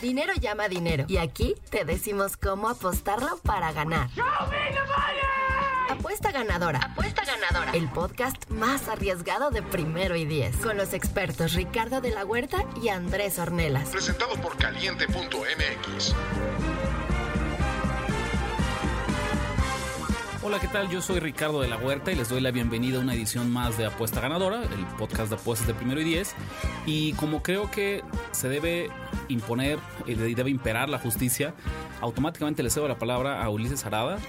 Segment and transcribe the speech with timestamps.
[0.00, 1.04] Dinero llama dinero.
[1.08, 4.08] Y aquí te decimos cómo apostarlo para ganar.
[5.88, 6.80] Apuesta ganadora.
[6.82, 7.72] Apuesta ganadora.
[7.72, 10.56] El podcast más arriesgado de primero y diez.
[10.56, 13.88] Con los expertos Ricardo de la Huerta y Andrés Ornelas.
[13.90, 16.14] Presentado por caliente.mx.
[20.48, 20.88] Hola, ¿qué tal?
[20.88, 23.76] Yo soy Ricardo de la Huerta y les doy la bienvenida a una edición más
[23.78, 26.36] de Apuesta Ganadora, el podcast de apuestas de primero y diez.
[26.86, 28.88] Y como creo que se debe
[29.26, 31.52] imponer y debe imperar la justicia,
[32.00, 34.20] automáticamente le cedo la palabra a Ulises Arada,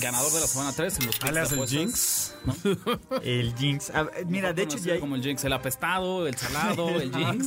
[0.00, 1.68] ganador de la semana 3 en los Alias de el.
[1.68, 2.34] Jinx.
[2.44, 3.20] ¿no?
[3.20, 3.92] El Jinx.
[4.28, 7.46] Mira, de hecho ya como el Jinx, el apestado, el salado, el Jinx.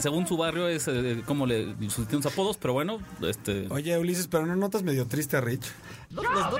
[0.00, 4.46] Según su barrio es eh, como le sus apodos, pero bueno, este Oye, Ulises, pero
[4.46, 5.70] no notas medio triste a Rich.
[6.10, 6.58] los, los do-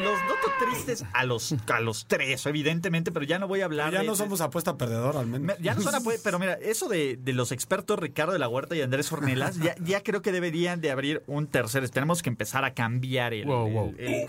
[0.00, 3.92] los noto tristes a los, a los tres, evidentemente, pero ya no voy a hablar
[3.92, 5.58] Ya de- no somos apuesta perdedor, al Me- menos.
[5.60, 8.74] Ya no son apue- pero mira, eso de, de los expertos Ricardo de la Huerta
[8.76, 11.88] y Andrés Ornelas, ya, ya creo que deberían de abrir un tercer.
[11.90, 13.46] Tenemos que empezar a cambiar el.
[13.46, 13.94] Wow, el- wow.
[13.98, 14.26] el-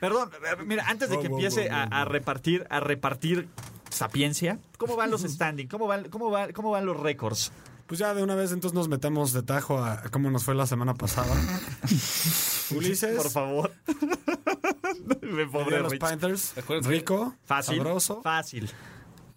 [0.00, 2.80] Perdón, eh, mira, antes de Wow, que wow, empiece wow, a, wow, a repartir, a
[2.80, 3.48] repartir
[3.90, 5.66] sapiencia, ¿cómo van los standing?
[5.68, 7.52] ¿Cómo van, cómo van, cómo van los récords?
[7.86, 10.66] Pues ya de una vez entonces nos metemos de tajo a cómo nos fue la
[10.66, 11.34] semana pasada.
[12.70, 13.72] Ulises, Por favor.
[15.22, 15.94] Me a los.
[15.96, 17.76] Panthers, rico, Fácil.
[17.78, 18.22] sabroso.
[18.22, 18.70] Fácil.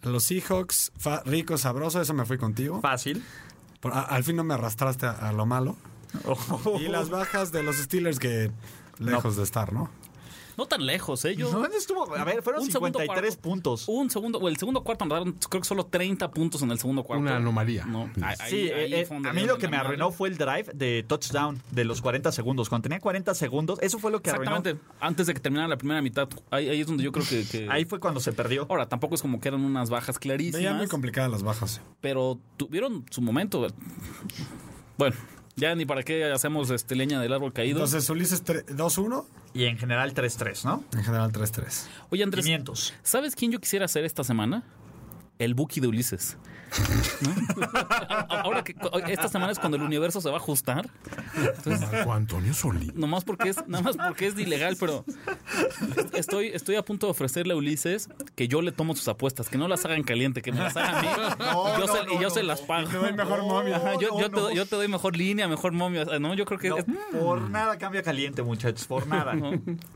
[0.04, 2.82] Los Seahawks, fa- rico, sabroso, eso me fui contigo.
[2.82, 3.24] Fácil.
[3.80, 5.76] Por- a- al fin no me arrastraste a, a lo malo.
[6.80, 8.52] Y las bajas de los Steelers que
[9.00, 9.90] lejos de estar, ¿no?
[10.62, 11.36] No tan lejos, ¿eh?
[11.36, 12.16] Yo No, estuvo.
[12.16, 13.42] A ver, fueron Un segundo 53 cuarto.
[13.50, 13.86] puntos.
[13.88, 17.04] Un segundo, o el segundo cuarto andaron, creo que solo 30 puntos en el segundo
[17.04, 17.22] cuarto.
[17.22, 17.86] Una anomalía.
[17.86, 20.30] No, ahí- Sí, ahí- eh, ahí eh, donde a mí lo que me arruinó fue
[20.30, 22.70] el drive de touchdown de los 40 segundos.
[22.70, 24.52] Cuando tenía 40 segundos, eso fue lo que arruinó.
[24.52, 26.30] Exactamente, antes de que terminara la primera mitad.
[26.52, 28.68] Ahí, ahí es donde yo creo que, que- Ahí fue cuando se perdió.
[28.70, 31.82] Ahora, tampoco es como que eran unas bajas Veía muy clarísimas, complicadas las bajas.
[32.02, 33.66] pero tuvieron su momento.
[34.98, 35.16] Bueno,
[35.56, 37.78] ya ni para qué hacemos este leña del árbol caído.
[37.80, 40.84] Entonces, Ulises tre- 2-1, Y en general 3-3, ¿no?
[40.94, 41.88] en general 3-3.
[42.10, 42.94] Oye, Andrés, 500.
[43.04, 44.64] ¿sabes quién yo quisiera hacer esta semana?
[45.44, 46.38] El Buki de Ulises.
[47.22, 47.66] ¿No?
[48.30, 48.76] Ahora que
[49.10, 50.90] esta semana es cuando el universo se va a ajustar.
[51.66, 52.94] Marco Antonio Solís.
[52.96, 55.04] Nomás porque es, nada más porque es ilegal, pero
[56.14, 59.58] estoy, estoy a punto de ofrecerle a Ulises que yo le tomo sus apuestas, que
[59.58, 62.16] no las hagan caliente, que me las haga a mí y yo, no, se, y
[62.16, 62.88] yo no, se las pago.
[62.88, 63.76] te doy mejor momio.
[63.76, 64.42] Ajá, yo, No, yo no, te, no.
[64.44, 66.06] doy- yo te doy mejor línea, mejor momio.
[66.20, 66.86] No, yo creo que No, es-
[67.20, 69.34] por nada cambia caliente, muchachos, por nada.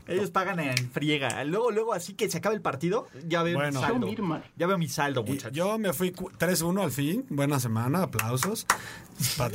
[0.08, 1.42] Ellos pagan en friega.
[1.44, 3.80] Luego, luego, así que se acaba el partido, ya veo Bueno.
[3.80, 4.40] mi saldo.
[4.56, 5.56] Ya veo mi saldo, muchachos.
[5.56, 7.24] yo me fui cu- 3-1 al fin.
[7.30, 8.66] Buena semana, aplausos.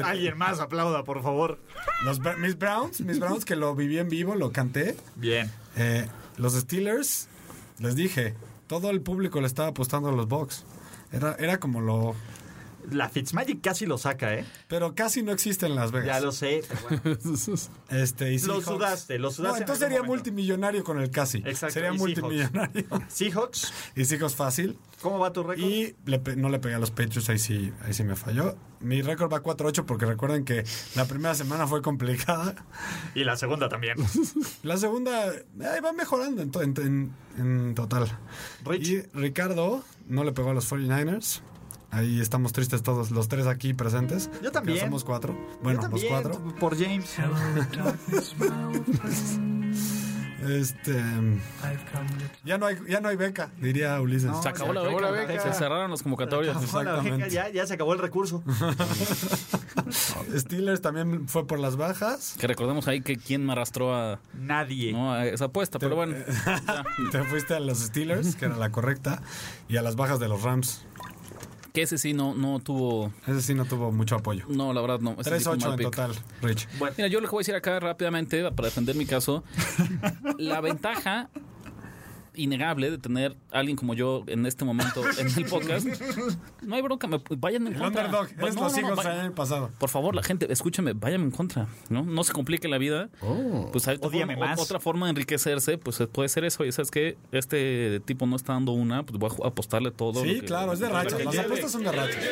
[0.03, 1.59] Alguien más aplauda, por favor.
[2.03, 4.96] Los, mis Browns, mis Browns que lo viví en vivo, lo canté.
[5.16, 5.52] Bien.
[5.75, 7.28] Eh, los Steelers,
[7.80, 8.34] les dije,
[8.68, 10.64] todo el público le estaba apostando a los Bucks.
[11.12, 12.16] Era, era como lo...
[12.90, 14.46] La Fitzmagic casi lo saca, ¿eh?
[14.68, 16.08] Pero casi no existe en Las Vegas.
[16.08, 16.62] Ya lo sé.
[16.84, 17.02] bueno.
[17.90, 20.14] Este, y Lo Seahawks- sudaste, lo sudaste No, en entonces sería momento.
[20.16, 21.40] multimillonario con el casi.
[21.40, 22.86] Exacto, Sería y multimillonario.
[23.09, 24.78] Seahawks, y Seahawks fácil.
[25.02, 25.66] ¿cómo va tu récord?
[25.68, 28.56] Y le no le pegué a los pechos, ahí sí, ahí sí me falló.
[28.80, 30.63] Mi récord va 4-8 porque recuerden que
[30.96, 32.56] la primera semana fue complicada.
[33.16, 33.98] Y la segunda también.
[34.63, 38.08] La segunda ahí va mejorando en- en- en total.
[38.63, 38.88] Rich.
[38.88, 41.42] Y Ricardo no le pegó a los 49ers.
[41.91, 44.29] Ahí estamos tristes todos los tres aquí presentes.
[44.41, 44.78] Yo también.
[44.78, 45.35] Ya somos cuatro.
[45.62, 46.40] Bueno, Yo los cuatro.
[46.59, 47.18] Por James.
[50.47, 51.00] Este.
[52.44, 54.31] Ya no hay, ya no hay beca, diría Ulises.
[54.41, 55.40] se acabó, la, acabó beca, la beca.
[55.40, 56.62] Se cerraron las convocatorias.
[56.62, 57.30] Exactamente.
[57.30, 58.44] ya, ya se acabó el recurso.
[60.35, 62.35] Steelers también fue por las bajas.
[62.40, 64.94] Que recordemos ahí que quién me arrastró a, Nadie.
[64.94, 65.13] ¿no?
[65.13, 66.16] a esa apuesta, pero bueno.
[67.12, 69.22] Te fuiste a los Steelers, que era la correcta,
[69.69, 70.85] y a las bajas de los Rams.
[71.73, 73.13] Que ese sí no, no tuvo.
[73.27, 74.45] Ese sí no tuvo mucho apoyo.
[74.49, 75.15] No, la verdad no.
[75.19, 75.85] Ese sí fue 3-8 mal en pick.
[75.85, 76.67] total, Rich.
[76.97, 79.43] Mira, yo lo que voy a decir acá rápidamente para defender mi caso,
[80.37, 81.29] la ventaja
[82.36, 85.86] innegable de tener a alguien como yo en este momento en el podcast,
[86.62, 88.06] no hay bronca, me, vayan en El contra.
[88.06, 89.69] underdog, Va- es no, los no, no, Eagles va- el año pasado.
[89.80, 92.04] Por favor, la gente, escúchame, váyanme en contra, ¿no?
[92.04, 93.10] No se complique la vida.
[93.72, 94.60] Pues hay otra forma, más.
[94.60, 96.63] otra forma de enriquecerse, pues puede ser eso.
[96.66, 100.24] Y sabes que este tipo no está dando una, pues voy a apostarle todo.
[100.24, 101.24] Sí, que- claro, es de rachas.
[101.24, 102.24] Las apuestas son de rachas.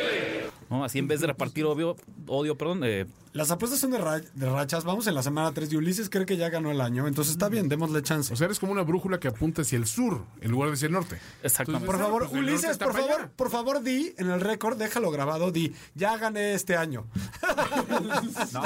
[0.70, 0.84] ¿No?
[0.84, 1.96] Así en vez de repartir obvio,
[2.26, 2.80] odio, perdón.
[2.84, 4.84] eh, Las apuestas son de, ra- de rachas.
[4.84, 7.06] Vamos en la semana 3 de Ulises, cree que ya ganó el año.
[7.06, 8.32] Entonces está bien, démosle chance.
[8.32, 10.86] O sea, eres como una brújula que apunta hacia el sur en lugar de hacia
[10.86, 11.18] el norte.
[11.42, 11.86] exactamente.
[11.86, 13.30] Por favor, Pues Ulises, por favor, allá.
[13.36, 17.06] por favor, di en el récord, déjalo grabado, di, ya gané este año.
[18.52, 18.62] No,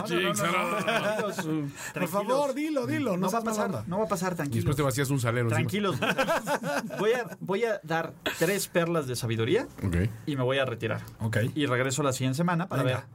[1.95, 3.17] Por favor, dilo, dilo.
[3.17, 3.85] No, No va a pasar, onda.
[3.87, 4.65] no va a pasar, Y tranquilos.
[4.65, 5.49] después te vacías un salero.
[5.49, 5.97] Tranquilos.
[6.99, 9.67] Voy a, voy a dar tres perlas de sabiduría
[10.27, 11.03] y me voy a retirar.
[11.21, 11.39] Ok.
[11.55, 12.97] Y regreso la siguiente semana para Venga.
[12.99, 13.07] ver.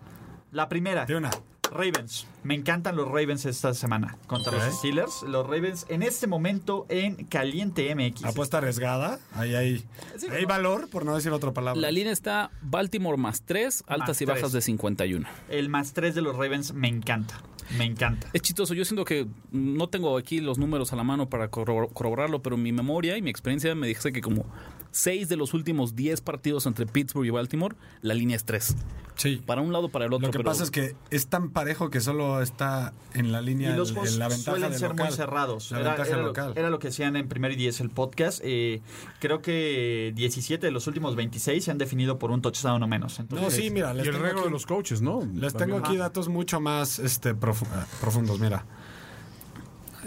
[0.52, 1.30] La primera, De una.
[1.72, 2.26] Ravens.
[2.42, 5.22] Me encantan los Ravens esta semana contra los Steelers.
[5.22, 8.26] Los Ravens en este momento en Caliente MX.
[8.26, 9.20] Apuesta arriesgada.
[9.36, 9.86] Ahí hay,
[10.18, 10.48] Sí, hay ¿no?
[10.48, 11.80] valor, por no decir otra palabra.
[11.80, 14.54] La línea está Baltimore más 3, altas Más y bajas tres.
[14.54, 15.28] de 51.
[15.50, 17.36] El más tres de los Ravens me encanta.
[17.78, 18.26] Me encanta.
[18.34, 21.90] Es chistoso, yo siento que no tengo aquí los números a la mano para corro-
[21.94, 24.44] corroborarlo, pero mi memoria y mi experiencia me dice que como
[24.92, 28.76] 6 de los últimos 10 partidos entre Pittsburgh y Baltimore, la línea es 3.
[29.16, 29.42] Sí.
[29.46, 30.28] Para un lado o para el otro.
[30.28, 33.74] Lo que pero pasa es que es tan parejo que solo está en la línea
[33.74, 35.06] Y los el- juegos la ventaja suelen del ser local.
[35.08, 35.72] muy cerrados.
[35.72, 36.54] La Era, ventaja era lo, local.
[36.56, 38.40] era lo que decían en Primer y Diez el podcast.
[38.46, 38.82] Eh,
[39.20, 43.20] creo que 17 de los últimos 26 se han definido por un touchdown o menos.
[43.20, 45.20] Entonces, No, sí, mira, Y el tengo, regalo de los coaches, ¿no?
[45.20, 45.84] les tengo También.
[45.86, 48.40] aquí datos mucho más este, ah, profundos.
[48.40, 48.66] Mira.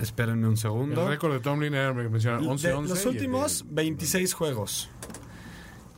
[0.01, 1.09] Espérenme un El segundo.
[1.09, 4.33] récord de Tomlin era, me menciona, 11 De 11 los y el de- últimos 26
[4.35, 4.91] juegos.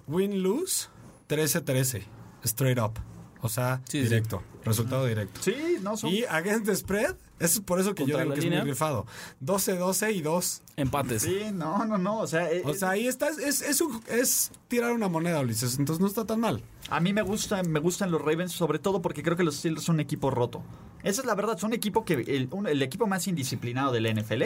[0.06, 0.88] Win-lose
[1.28, 2.04] 13-13.
[2.44, 2.92] Straight up.
[3.40, 4.04] O sea, Sí, sí.
[4.08, 4.42] directo.
[4.64, 5.40] Resultado directo.
[5.42, 6.10] Sí, no son.
[6.10, 7.14] Y against the spread,
[7.46, 8.60] es por eso que yo digo que es línea.
[8.60, 9.06] muy rifado.
[9.44, 10.62] 12-12 y 2.
[10.76, 11.22] empates.
[11.22, 12.18] Sí, no, no, no.
[12.18, 15.78] O sea, eh, O sea, ahí está, es, es, un- es tirar una moneda, Ulises.
[15.78, 16.62] Entonces no está tan mal.
[16.90, 19.84] a mí me gustan, me gustan los Ravens, sobre todo porque creo que los Steelers
[19.84, 20.62] son un equipo roto.
[21.02, 24.00] Esa es la verdad, son un equipo que el, un- el equipo más indisciplinado de
[24.00, 24.42] la NFL.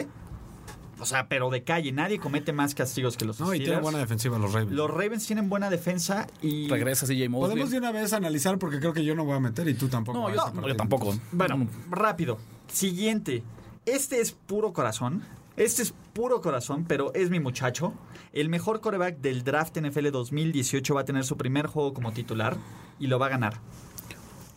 [1.01, 3.65] O sea, pero de calle, nadie comete más castigos que los No, y Steelers.
[3.69, 4.73] tiene buena defensiva los Ravens.
[4.73, 7.51] Los Ravens tienen buena defensa y Regresa CJ Mosley.
[7.51, 9.87] Podemos de una vez analizar porque creo que yo no voy a meter y tú
[9.87, 10.17] tampoco.
[10.17, 10.63] No, vas yo, partir.
[10.67, 11.17] yo tampoco.
[11.31, 12.37] Bueno, rápido.
[12.71, 13.43] Siguiente.
[13.85, 15.23] Este es puro corazón.
[15.57, 17.93] Este es puro corazón, pero es mi muchacho.
[18.31, 22.55] El mejor coreback del draft NFL 2018 va a tener su primer juego como titular
[22.99, 23.59] y lo va a ganar.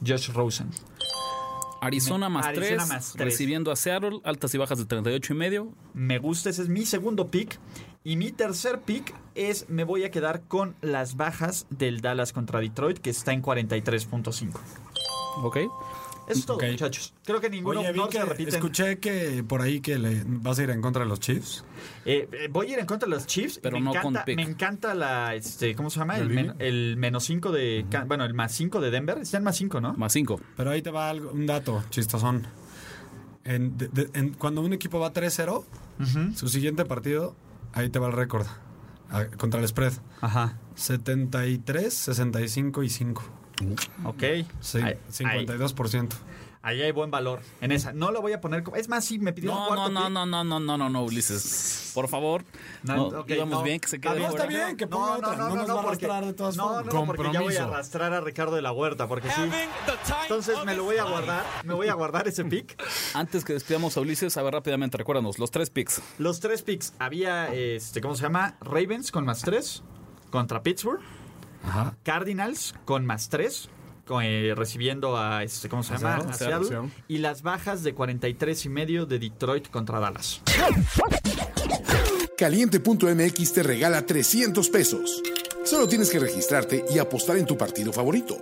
[0.06, 0.70] Josh Rosen.
[1.80, 3.24] Arizona más Arizona 3, más tres.
[3.24, 5.72] recibiendo a Seattle, altas y bajas de 38 y medio.
[5.94, 7.58] Me gusta, ese es mi segundo pick.
[8.04, 12.60] Y mi tercer pick es, me voy a quedar con las bajas del Dallas contra
[12.60, 14.60] Detroit, que está en 43.5.
[15.42, 15.58] ¿Ok?
[16.28, 16.64] Eso es todo, Ok.
[16.70, 17.12] muchachos.
[17.24, 18.54] Creo que ninguno Oye, no que se repiten.
[18.54, 21.64] escuché que por ahí que le vas a ir en contra de los Chiefs.
[22.04, 23.58] Eh, eh, voy a ir en contra de los Chiefs.
[23.62, 24.36] Pero me no encanta, con pick.
[24.36, 26.14] Me encanta la, este, ¿cómo se llama?
[26.16, 26.44] ¿La El, línea?
[26.44, 29.18] men- el menos 5 de, Ca- bueno, el más 5 de Denver.
[29.18, 29.94] Está en más 5, ¿no?
[29.94, 30.40] Más 5.
[30.56, 32.46] Pero ahí te va algo, un dato chistosón.
[33.44, 35.64] En, de- de- en- cuando un equipo va 3-0,
[36.36, 37.34] su siguiente partido,
[37.72, 38.46] ahí te va el récord.
[39.36, 39.92] contra el spread.
[40.22, 40.56] Ajá.
[40.74, 43.22] 73, 65 y 5.
[44.04, 44.22] Ok.
[44.60, 46.08] Sí, Ahí- ahí, 52%.
[46.62, 47.92] ahí hay buen valor en esa.
[47.92, 48.76] No lo voy a poner como...
[48.76, 50.88] Es más, sí, me pidió un No, cuarto no, no, no, no, no, no, no,
[50.88, 51.90] no, Ulises.
[51.94, 52.44] Por favor.
[52.84, 53.62] No, No, ok, íbamos no.
[53.64, 54.44] bien que se Está quede bien, fuera.
[54.46, 55.36] está bien, que ponga otra.
[55.36, 56.94] No nos va a porque- arrastrar de todas no, formas.
[56.94, 59.42] No, no, porque ya voy a arrastrar a Ricardo de la Huerta, porque sí.
[60.22, 62.80] Entonces me lo voy a guardar, me voy a guardar ese pick.
[63.14, 66.00] Antes que despidamos a Ulises, a ver rápidamente, recuérdanos, los tres picks.
[66.18, 68.56] Los tres picks, había, este, ¿cómo se llama?
[68.60, 69.82] Ravens con más tres
[70.30, 71.00] contra Pittsburgh.
[71.64, 71.96] Ajá.
[72.02, 73.68] Cardinals con más 3,
[74.54, 76.16] recibiendo a, este, ¿cómo se llama?
[76.16, 76.68] Seattle, A Seattle, Seattle.
[76.68, 77.04] Seattle.
[77.08, 80.42] Y las bajas de 43 y medio de Detroit contra Dallas.
[82.36, 85.22] Caliente.mx te regala 300 pesos.
[85.64, 88.36] Solo tienes que registrarte y apostar en tu partido favorito.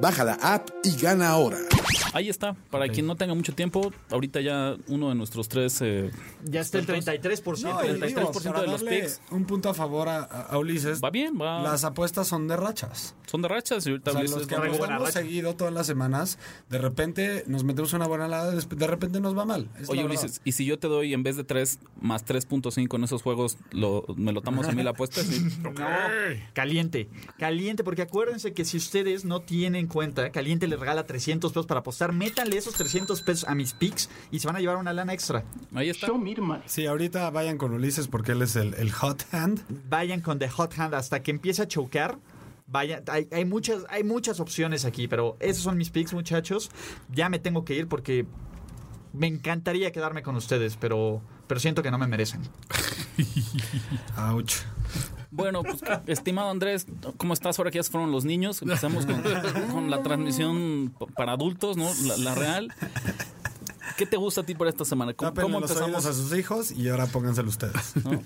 [0.00, 1.58] Baja la app y gana ahora.
[2.14, 2.54] Ahí está.
[2.70, 5.80] Para quien no tenga mucho tiempo, ahorita ya uno de nuestros tres.
[5.82, 6.10] eh,
[6.44, 7.62] Ya está el 33%.
[7.62, 9.20] No, y el digo, 33% para de los darle picks.
[9.30, 11.02] Un punto a favor a, a Ulises.
[11.02, 11.60] va bien, va.
[11.62, 13.14] Las apuestas son de rachas.
[13.26, 13.86] Son de rachas.
[13.86, 15.10] Y ahorita O sea, Ulises los que racha.
[15.12, 16.38] seguido todas las semanas,
[16.70, 19.68] de repente nos metemos una buena lada, de de repente nos va mal.
[19.80, 20.04] Es Oye.
[20.04, 23.58] Ulises, y si yo te doy en vez de 3 más 3.5 en esos juegos,
[23.72, 25.22] lo, ¿me lo tomas a mí la apuesta?
[25.22, 25.42] Sí.
[25.64, 25.72] No,
[26.52, 27.08] caliente,
[27.38, 31.66] caliente, porque acuérdense que si ustedes no tienen en cuenta, caliente les regala 300 pesos
[31.66, 34.92] para apostar, métanle esos 300 pesos a mis picks y se van a llevar una
[34.92, 35.44] lana extra.
[35.74, 36.06] Ahí está.
[36.66, 39.64] Sí, ahorita vayan con Ulises porque él es el, el hot hand.
[39.88, 42.18] Vayan con The Hot Hand hasta que empiece a chocar.
[42.66, 46.70] Vaya, hay, hay muchas, hay muchas opciones aquí, pero esos son mis picks, muchachos.
[47.10, 48.26] Ya me tengo que ir porque
[49.12, 52.42] me encantaría quedarme con ustedes, pero, pero siento que no me merecen.
[54.16, 54.56] Ouch.
[55.34, 56.86] Bueno, pues, estimado Andrés,
[57.16, 58.62] ¿cómo estás ahora que ya fueron los niños?
[58.62, 59.22] Empezamos con,
[59.72, 61.90] con la transmisión para adultos, ¿no?
[62.04, 62.72] La, la real.
[63.96, 65.12] ¿Qué te gusta a ti para esta semana?
[65.14, 66.06] ¿Cómo, cómo empezamos?
[66.06, 67.94] a sus hijos y ahora pónganselo ustedes.
[68.04, 68.20] ¿no?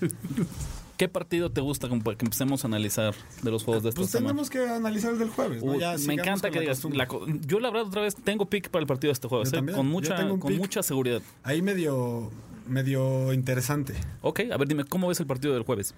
[0.97, 3.99] ¿Qué partido te gusta como para que empecemos a analizar de los juegos de esta
[4.01, 4.29] Pues semana?
[4.29, 5.63] tenemos que analizar el del jueves.
[5.63, 5.73] ¿no?
[5.73, 6.83] Uy, Ya me encanta que digas.
[6.85, 7.07] la
[7.45, 9.63] yo, la verdad, otra vez tengo pick para el partido de este jueves, ¿eh?
[9.73, 10.57] con, mucha, con pick.
[10.57, 11.21] mucha seguridad.
[11.43, 12.31] Ahí medio,
[12.67, 13.93] medio interesante.
[14.21, 15.93] Ok, a ver, dime, ¿cómo ves el partido del jueves?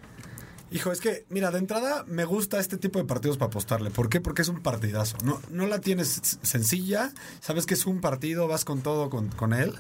[0.72, 3.92] Hijo, es que, mira, de entrada me gusta este tipo de partidos para apostarle.
[3.92, 4.22] ¿Por qué?
[4.22, 5.18] Porque es un partidazo.
[5.22, 7.12] No, no la tienes sencilla,
[7.42, 9.74] sabes que es un partido, vas con todo con, con él.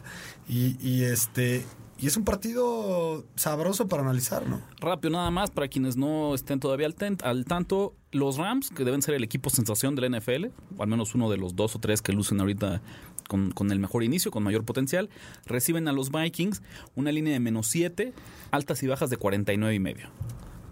[0.50, 1.66] Y, este.
[1.98, 4.60] Y es un partido sabroso para analizar, ¿no?
[4.82, 9.14] Rápido nada más, para quienes no estén todavía al tanto, los Rams, que deben ser
[9.14, 12.02] el equipo sensación de la NFL, o al menos uno de los dos o tres
[12.02, 12.82] que lucen ahorita
[13.30, 15.10] con, con el mejor inicio, con mayor potencial,
[15.46, 16.62] reciben a los Vikings
[16.96, 18.14] una línea de menos 7,
[18.50, 20.10] altas y bajas de 49 y medio.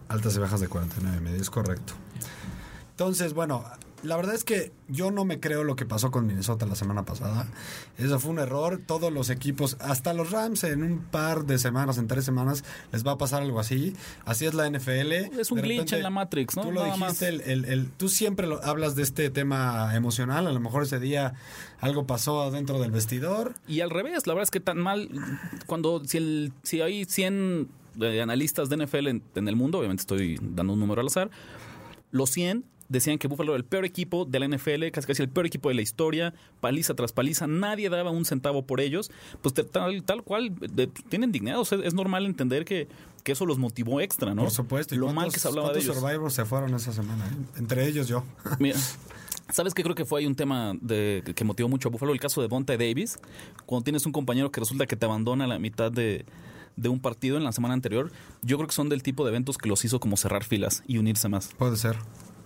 [0.10, 1.94] Altas y bajas de 49 y medio, es correcto.
[2.92, 3.64] Entonces, bueno,
[4.04, 7.04] la verdad es que yo no me creo lo que pasó con Minnesota la semana
[7.06, 7.48] pasada.
[7.98, 8.82] Eso fue un error.
[8.86, 13.06] Todos los equipos, hasta los Rams, en un par de semanas, en tres semanas, les
[13.08, 13.96] va a pasar algo así.
[14.26, 15.12] Así es la NFL.
[15.40, 16.64] Es un De glitch repente, en la Matrix, ¿no?
[16.64, 17.20] Tú lo Nada más.
[17.20, 20.46] dijiste, el, el- el- tú siempre lo- hablas de este tema emocional.
[20.48, 21.36] A lo mejor ese día
[21.80, 23.54] algo pasó dentro del vestidor.
[23.68, 25.10] Y al revés, la verdad es que tan mal,
[25.68, 27.70] cuando si, el, si hay 100
[28.02, 31.30] eh, analistas de NFL en, en el mundo, obviamente estoy dando un número al azar,
[32.12, 35.30] los 100 decían que Buffalo era el peor equipo de la NFL, casi casi el
[35.30, 39.12] peor equipo de la historia, paliza tras paliza, nadie daba un centavo por ellos,
[39.44, 42.88] pues tal, tal cual, de- tienen dignidad, o sea, es normal entender que,
[43.24, 44.42] que eso los motivó extra, ¿no?
[44.42, 44.96] Por supuesto.
[44.96, 45.96] ¿Y Lo mal que se hablaba de ellos.
[45.96, 47.28] Survivors se fueron esa semana?
[47.28, 47.60] eh?
[47.60, 48.24] Entre ellos yo.
[48.60, 48.80] Mira,
[49.52, 49.84] ¿sabes qué?
[49.84, 52.48] Creo que fue ahí un tema de, que motivó mucho a Buffalo, el caso de
[52.48, 53.20] Bonta Davis,
[53.68, 56.26] cuando tienes un compañero que resulta que te abandona a la mitad de,
[56.80, 59.58] de un partido en la semana anterior, yo creo que son del tipo de eventos
[59.58, 61.50] que los hizo como cerrar filas y unirse más.
[61.58, 61.98] Puede ser,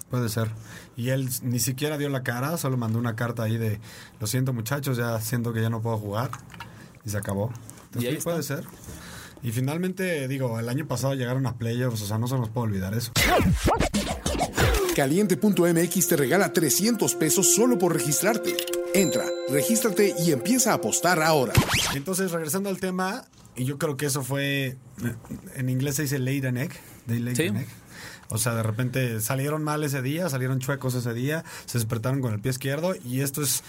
[0.10, 0.50] puede ser.
[0.98, 3.80] Y él ni siquiera dio la cara, solo mandó una carta ahí de,
[4.20, 6.32] lo siento muchachos, ya siento que ya no puedo jugar.
[7.06, 7.52] Y se acabó.
[7.86, 8.66] Entonces, Y ahí puede ser.
[9.44, 12.68] Y finalmente, digo, el año pasado llegaron a playoffs, o sea, no se nos puede
[12.68, 13.12] olvidar eso.
[14.96, 18.56] Caliente.mx te regala 300 pesos solo por registrarte.
[18.94, 21.52] Entra, regístrate y empieza a apostar ahora.
[21.94, 24.78] Entonces, regresando al tema, y yo creo que eso fue,
[25.56, 26.72] en inglés se dice late an egg,
[27.08, 27.48] they laid Sí.
[27.48, 27.68] an egg.
[28.30, 32.34] O sea, de repente salieron mal ese día, salieron chuecos ese día, se despertaron con
[32.34, 33.64] el pie izquierdo y esto es,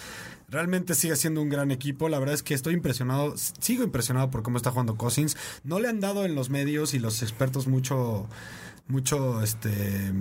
[0.49, 2.09] realmente sigue siendo un gran equipo.
[2.09, 5.37] La verdad es que estoy impresionado, sigo impresionado por cómo está jugando Cousins.
[5.65, 8.27] No le han dado en los medios y los expertos mucho,
[8.89, 10.13] mucho, este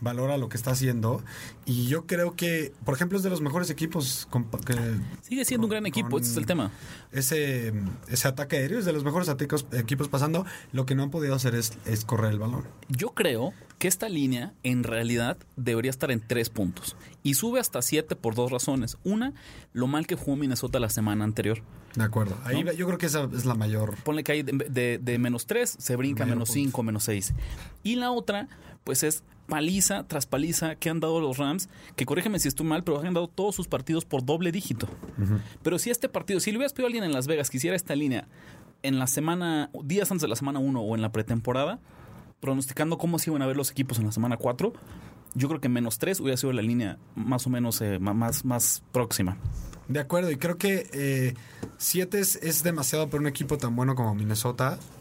[0.00, 1.22] valor a lo que está haciendo
[1.64, 4.74] y yo creo que por ejemplo es de los mejores equipos con- que
[5.22, 6.70] Sigue siendo un gran equipo, ese es el tema.
[7.12, 7.72] ese,
[8.08, 10.44] ese ataque aéreo es de los mejores atacos- equipos pasando.
[10.72, 12.64] Lo que no han podido hacer es, es correr el balón.
[12.88, 17.80] Yo creo que esta línea en realidad debería estar en tres puntos y sube hasta
[17.82, 18.98] siete por dos razones.
[19.04, 19.32] Una,
[19.72, 21.62] lo mal que jugó Minnesota la semana anterior.
[21.94, 22.36] De acuerdo.
[22.44, 22.72] Ahí ¿No?
[22.72, 23.96] yo creo que esa es la mayor.
[24.04, 26.52] Ponle que hay de, de- de menos 3, se brinca menos punto.
[26.52, 27.32] 5, menos 6.
[27.82, 28.48] Y la otra,
[28.84, 32.84] pues es paliza tras paliza que han dado los Rams, que corrígeme si estoy mal,
[32.84, 34.88] pero han dado todos sus partidos por doble dígito.
[35.62, 37.76] Pero si este partido, si le hubieras pedido a alguien en Las Vegas que hiciera
[37.76, 38.28] esta línea
[38.82, 41.78] en la semana, días antes de la semana 1 o en la pretemporada,
[42.40, 44.72] pronosticando cómo se iban a ver los equipos en la semana 4,
[45.34, 48.82] yo creo que menos 3 hubiera sido la línea más o menos eh, más, más
[48.92, 49.36] próxima.
[49.88, 51.34] De acuerdo, y creo que
[51.78, 54.95] 7 es, es demasiado para un equipo tan bueno como Minnesota eh, eh,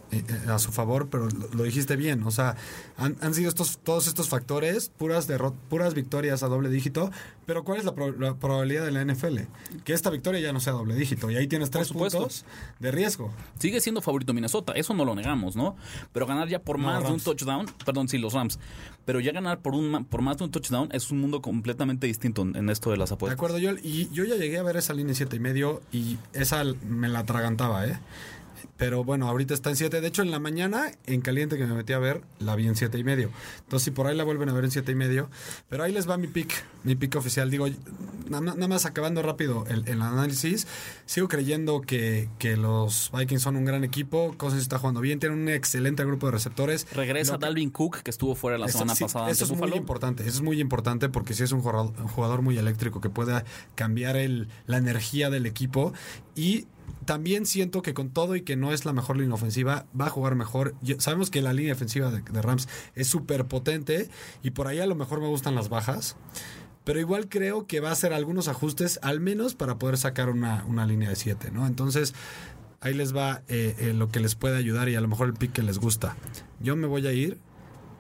[0.48, 2.24] a su favor, pero lo, dijiste bien.
[2.24, 2.56] O sea,
[2.98, 5.28] han, han sido estos, todos estos factores, puras,
[5.70, 7.12] puras victorias a doble dígito.
[7.46, 9.40] Pero ¿cuál es la, pro- la probabilidad de la NFL?
[9.84, 11.30] Que esta victoria ya no sea doble dígito.
[11.30, 12.46] Y ahí tienes tres puntos
[12.80, 13.32] de riesgo.
[13.60, 15.76] Sigue siendo favorito Minnesota, eso no lo negamos, ¿no?
[16.14, 18.58] Pero ganar ya por No, más de un touchdown, perdón, sí, los Rams,
[19.06, 22.42] pero ya ganar por un por más de un touchdown es un mundo completamente distinto
[22.42, 23.38] en, esto de las De apuestas.
[23.38, 26.64] acuerdo, yo, y yo ya llegué a ver esa línea siete y medio y esa
[26.88, 28.00] me la atragantaba, ¿eh?
[28.78, 30.02] Pero bueno, ahorita está en 7.
[30.02, 32.76] De hecho, en la mañana, en caliente que me metí a ver, la vi en
[32.76, 33.30] siete y medio.
[33.60, 35.30] Entonces, si por ahí la vuelven a ver en siete y medio.
[35.70, 36.52] Pero ahí les va mi pick,
[36.84, 37.50] mi pick oficial.
[37.50, 37.68] Digo,
[38.30, 40.68] nada, más acabando rápido el, el análisis.
[41.06, 44.36] Sigo creyendo que, que los Vikings son un gran equipo.
[44.38, 46.88] Cousins está jugando bien, tienen un excelente grupo de receptores.
[46.94, 49.74] Regresa Lo Dalvin Cook, que estuvo fuera la eso, semana sí, pasada eso es muy
[49.74, 53.10] importante, eso es muy importante porque si es un jugador, un jugador muy eléctrico que
[53.10, 55.94] pueda cambiar el, la energía del equipo
[56.36, 56.68] y
[57.06, 60.10] también siento que con todo y que no es la mejor línea ofensiva, va a
[60.10, 60.74] jugar mejor.
[60.82, 64.10] Yo- sabemos que la línea ofensiva de, de Rams es súper potente
[64.44, 66.16] y por ahí a lo mejor me gustan las bajas.
[66.84, 70.64] Pero igual creo que va a hacer algunos ajustes, al menos para poder sacar una,
[70.68, 71.66] una línea de 7, ¿no?
[71.66, 72.14] Entonces,
[72.80, 75.34] ahí les va eh, eh, lo que les puede ayudar y a lo mejor el
[75.34, 76.16] pick que les gusta.
[76.60, 77.40] Yo me voy a ir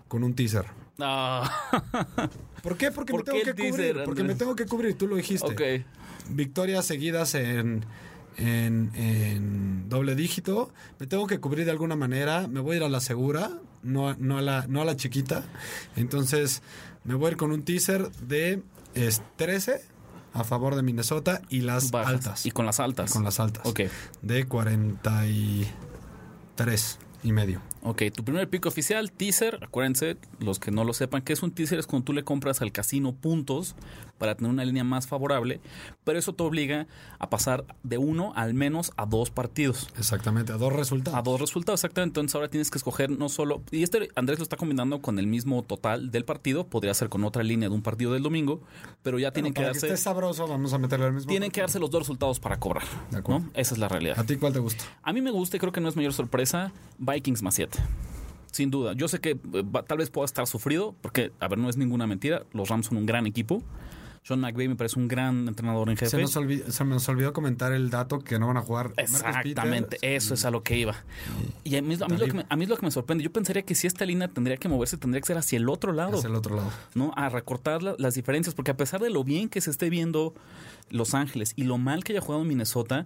[0.07, 0.65] con un teaser.
[0.99, 1.49] Ah,
[2.63, 2.91] ¿Por qué?
[2.91, 4.03] Porque ¿Por me tengo que teaser, cubrir.
[4.05, 5.47] Porque me tengo que cubrir, tú lo dijiste.
[5.47, 5.85] ok.
[6.29, 7.85] Victorias seguidas en,
[8.37, 10.71] en, en doble dígito.
[10.99, 12.47] Me tengo que cubrir de alguna manera.
[12.47, 13.51] Me voy a ir a la segura,
[13.83, 15.43] no, a- no, a, la, no a la chiquita.
[15.95, 16.61] Entonces,
[17.03, 18.61] me voy a ir con un teaser de
[18.93, 19.81] es, 13
[20.33, 22.13] a favor de Minnesota y las Bajas.
[22.13, 22.45] altas.
[22.45, 23.11] Y con las altas.
[23.11, 23.65] Con las altas.
[23.65, 23.81] Ok.
[24.21, 27.61] De 43 y medio.
[27.87, 29.59] Ok, tu primer pick oficial, teaser.
[29.61, 32.63] Acuérdense, los que no lo sepan, que es un teaser es cuando tú le compras
[32.63, 33.75] al casino puntos
[34.17, 35.59] para tener una línea más favorable,
[36.03, 36.87] pero eso te obliga
[37.19, 39.89] a pasar de uno al menos a dos partidos.
[39.99, 41.19] Exactamente, a dos resultados.
[41.19, 42.19] A dos resultados, exactamente.
[42.19, 43.61] Entonces ahora tienes que escoger no solo.
[43.69, 46.65] Y este Andrés lo está combinando con el mismo total del partido.
[46.65, 48.61] Podría ser con otra línea de un partido del domingo.
[49.03, 49.87] Pero ya tienen que para que darse.
[49.87, 51.29] esté sabroso, vamos a meterle al mismo.
[51.29, 52.85] Tienen que darse los dos resultados para cobrar.
[53.11, 53.41] De acuerdo.
[53.45, 53.51] ¿no?
[53.53, 54.19] Esa es la realidad.
[54.19, 54.83] ¿A ti cuál te gusta?
[55.03, 57.74] A mí me gusta y creo que no es mayor sorpresa Vikings más 7.
[58.51, 58.93] Sin duda.
[58.93, 62.07] Yo sé que eh, tal vez pueda estar sufrido, porque, a ver, no es ninguna
[62.07, 62.43] mentira.
[62.53, 63.61] Los Rams son un gran equipo.
[64.23, 66.19] Sean McVay me parece un gran entrenador en Se jefe.
[66.19, 66.31] nos,
[66.73, 68.91] se nos olvidó comentar el dato que no van a jugar.
[68.97, 70.95] Exactamente, eso es a lo que iba.
[71.63, 73.23] Y a mí, a mí lo que me, a mí es lo que me sorprende.
[73.23, 75.93] Yo pensaría que si esta línea tendría que moverse, tendría que ser hacia el otro
[75.93, 76.17] lado.
[76.17, 76.71] hacia el otro lado.
[76.95, 77.11] ¿no?
[77.15, 80.33] A recortar la- las diferencias, porque a pesar de lo bien que se esté viendo
[80.89, 83.05] Los Ángeles y lo mal que haya jugado Minnesota,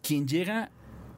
[0.00, 0.70] quien llega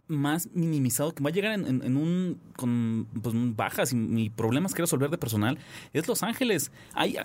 [0.07, 4.31] más minimizado, que va a llegar en, en- en un con pues, bajas y, y
[4.31, 5.59] problemas que resolver de personal,
[5.93, 6.71] es Los Ángeles.
[6.93, 7.17] Hay,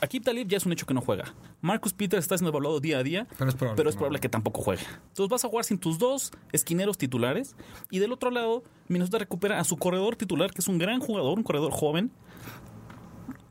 [0.00, 1.34] aquí Talib ya es un hecho que no juega.
[1.60, 4.28] Marcus Peters está siendo evaluado día a día, Pero es probable pero es probable que
[4.28, 4.82] tampoco juegue.
[5.08, 7.56] Entonces vas a jugar sin tus dos esquineros titulares
[7.90, 11.36] y del otro lado Minnesota recupera a su corredor titular, que es un gran jugador,
[11.38, 12.10] un corredor joven.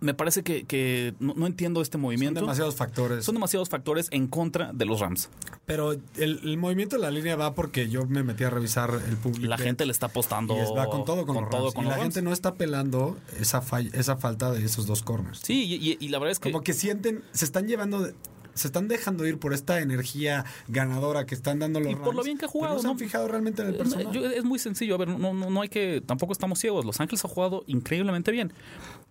[0.03, 2.41] Me parece que, que no, no entiendo este Son movimiento.
[2.41, 3.23] demasiados factores.
[3.23, 5.29] Son demasiados factores en contra de los Rams.
[5.65, 9.15] Pero el, el movimiento de la línea va porque yo me metí a revisar el
[9.17, 9.47] público.
[9.47, 11.73] La gente le está apostando y va con todo con, los Rams.
[11.73, 12.03] con y los la Rams.
[12.03, 15.39] gente no está pelando esa, fall- esa falta de esos dos corners.
[15.41, 18.13] Sí, y, y- y la verdad es que Como que sienten, se están llevando, de-
[18.53, 22.05] se están dejando ir por esta energía ganadora que están dando los Y Rams.
[22.05, 23.77] por lo bien que ha pero jugado, No se han fijado realmente en el Eh,
[23.77, 24.11] personal.
[24.11, 24.95] yo- es muy sencillo.
[24.95, 26.01] A ver, no, no, no hay que.
[26.05, 26.85] Tampoco estamos ciegos.
[26.85, 28.53] Los Ángeles ha jugado increíblemente bien.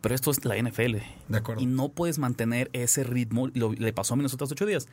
[0.00, 1.02] Pero esto es la NFL.
[1.28, 1.62] De acuerdo.
[1.62, 3.48] Y no puedes mantener ese ritmo.
[3.54, 4.88] Lo, le pasó a Minnesota hace ocho días.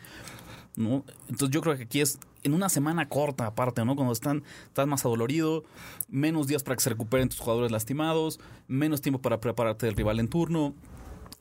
[0.76, 1.04] ¿no?
[1.28, 3.96] Entonces yo creo que aquí es en una semana corta aparte, ¿no?
[3.96, 5.66] Cuando están, estás más adolorido,
[6.08, 10.20] menos días para que se recuperen tus jugadores lastimados, menos tiempo para prepararte del rival
[10.20, 10.74] en turno.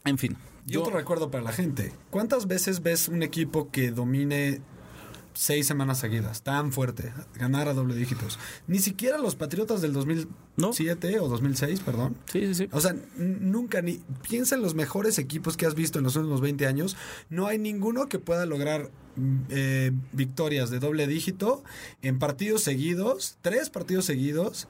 [0.04, 0.36] En fin.
[0.66, 1.92] Yo- otro recuerdo para la gente.
[2.10, 4.60] ¿Cuántas veces ves un equipo que domine
[5.32, 8.38] seis semanas seguidas, tan fuerte, ganar a doble dígitos?
[8.66, 12.16] Ni siquiera los Patriotas del 2007 o 2006, perdón.
[12.30, 12.68] Sí, sí, sí.
[12.72, 16.40] O sea, nunca ni piensa en los mejores equipos que has visto en los últimos
[16.40, 16.96] 20 años.
[17.30, 21.62] No hay ninguno que pueda lograr mm, eh, victorias de doble dígito
[22.02, 24.68] en partidos seguidos, tres partidos seguidos.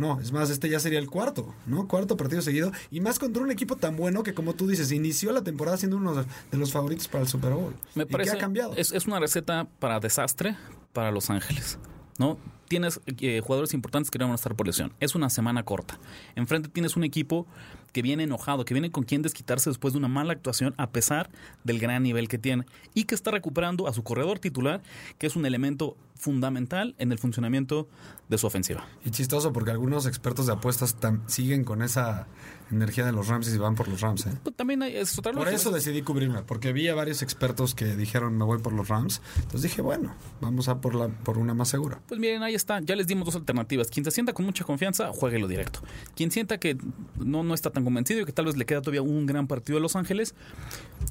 [0.00, 1.86] No, es más, este ya sería el cuarto, ¿no?
[1.86, 2.72] Cuarto partido seguido.
[2.90, 5.98] Y más contra un equipo tan bueno que, como tú dices, inició la temporada siendo
[5.98, 7.74] uno de los favoritos para el Super Bowl.
[7.94, 8.72] Me ¿Y parece qué ha cambiado?
[8.76, 10.56] Es, es una receta para desastre
[10.94, 11.78] para Los Ángeles.
[12.18, 12.38] ¿No?
[12.66, 14.90] Tienes eh, jugadores importantes que no van a estar por lesión.
[15.00, 15.98] Es una semana corta.
[16.34, 17.46] Enfrente tienes un equipo
[17.92, 21.30] que viene enojado, que viene con quien desquitarse después de una mala actuación a pesar
[21.64, 24.82] del gran nivel que tiene y que está recuperando a su corredor titular,
[25.18, 27.88] que es un elemento fundamental en el funcionamiento
[28.28, 28.86] de su ofensiva.
[29.04, 30.94] Y chistoso porque algunos expertos de apuestas
[31.26, 32.26] siguen con esa
[32.70, 34.32] energía de los Rams y van por los Rams, ¿eh?
[34.42, 37.96] Pues también hay, es otra Por eso decidí cubrirme, porque vi a varios expertos que
[37.96, 39.20] dijeron me voy por los Rams.
[39.36, 42.00] Entonces dije, bueno, vamos a por la por una más segura.
[42.06, 42.80] Pues miren, ahí está.
[42.80, 43.88] Ya les dimos dos alternativas.
[43.88, 45.80] Quien se sienta con mucha confianza, jueguelo directo.
[46.14, 46.78] Quien sienta que
[47.18, 49.76] no, no está tan convencido y que tal vez le queda todavía un gran partido
[49.76, 50.34] de Los Ángeles,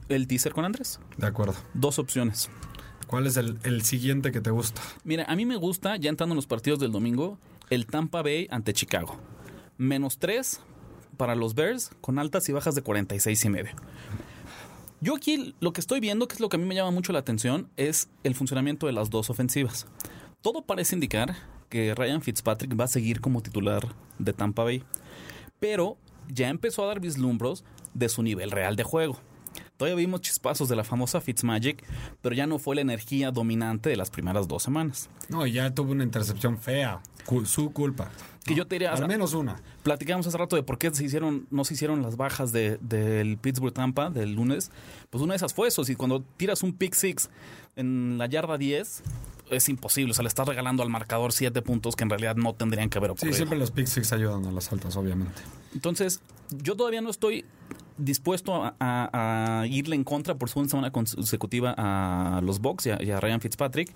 [0.10, 1.00] el teaser con Andrés.
[1.18, 1.56] De acuerdo.
[1.74, 2.50] Dos opciones.
[3.08, 4.82] ¿Cuál es el, el siguiente que te gusta?
[5.04, 7.38] Mira, a mí me gusta, ya entrando en los partidos del domingo,
[7.70, 9.18] el Tampa Bay ante Chicago.
[9.78, 10.62] Menos tres
[11.18, 13.72] para los Bears con altas y bajas de 46 y medio.
[15.02, 17.14] Yo aquí lo que estoy viendo, que es lo que a mí me llama mucho
[17.14, 19.86] la atención, es el funcionamiento de las dos ofensivas.
[20.42, 21.36] Todo parece indicar
[21.70, 24.84] que Ryan Fitzpatrick va a seguir como titular de Tampa Bay,
[25.60, 25.98] pero
[26.30, 27.64] ya empezó a dar vislumbros
[27.94, 29.20] de su nivel real de juego.
[29.78, 31.84] Todavía vimos chispazos de la famosa Fitzmagic,
[32.22, 35.10] pero ya no fue la energía dominante de las primeras dos semanas.
[35.30, 37.02] No, ya tuvo una intercepción fea.
[37.46, 38.10] Su culpa.
[38.44, 39.62] Que yo te diría, Al menos una.
[39.84, 43.38] platicamos hace rato de por qué se hicieron, no se hicieron las bajas de- del
[43.38, 44.72] Pittsburgh Tampa del lunes.
[45.12, 45.84] Pues una de esas fue eso.
[45.84, 47.30] Si cuando tiras un pick six
[47.76, 49.04] en la yarda 10,
[49.52, 50.12] es imposible.
[50.12, 52.98] O sea, le estás regalando al marcador 7 puntos que en realidad no tendrían que
[52.98, 53.36] haber Sí, ocurrido.
[53.36, 55.42] siempre los pick six ayudan a las altas, obviamente.
[55.74, 57.46] Entonces, yo todavía no estoy
[57.98, 62.90] dispuesto a, a- a irle en contra por segunda semana consecutiva a los Bucks y
[62.92, 63.92] a, y a Ryan Fitzpatrick,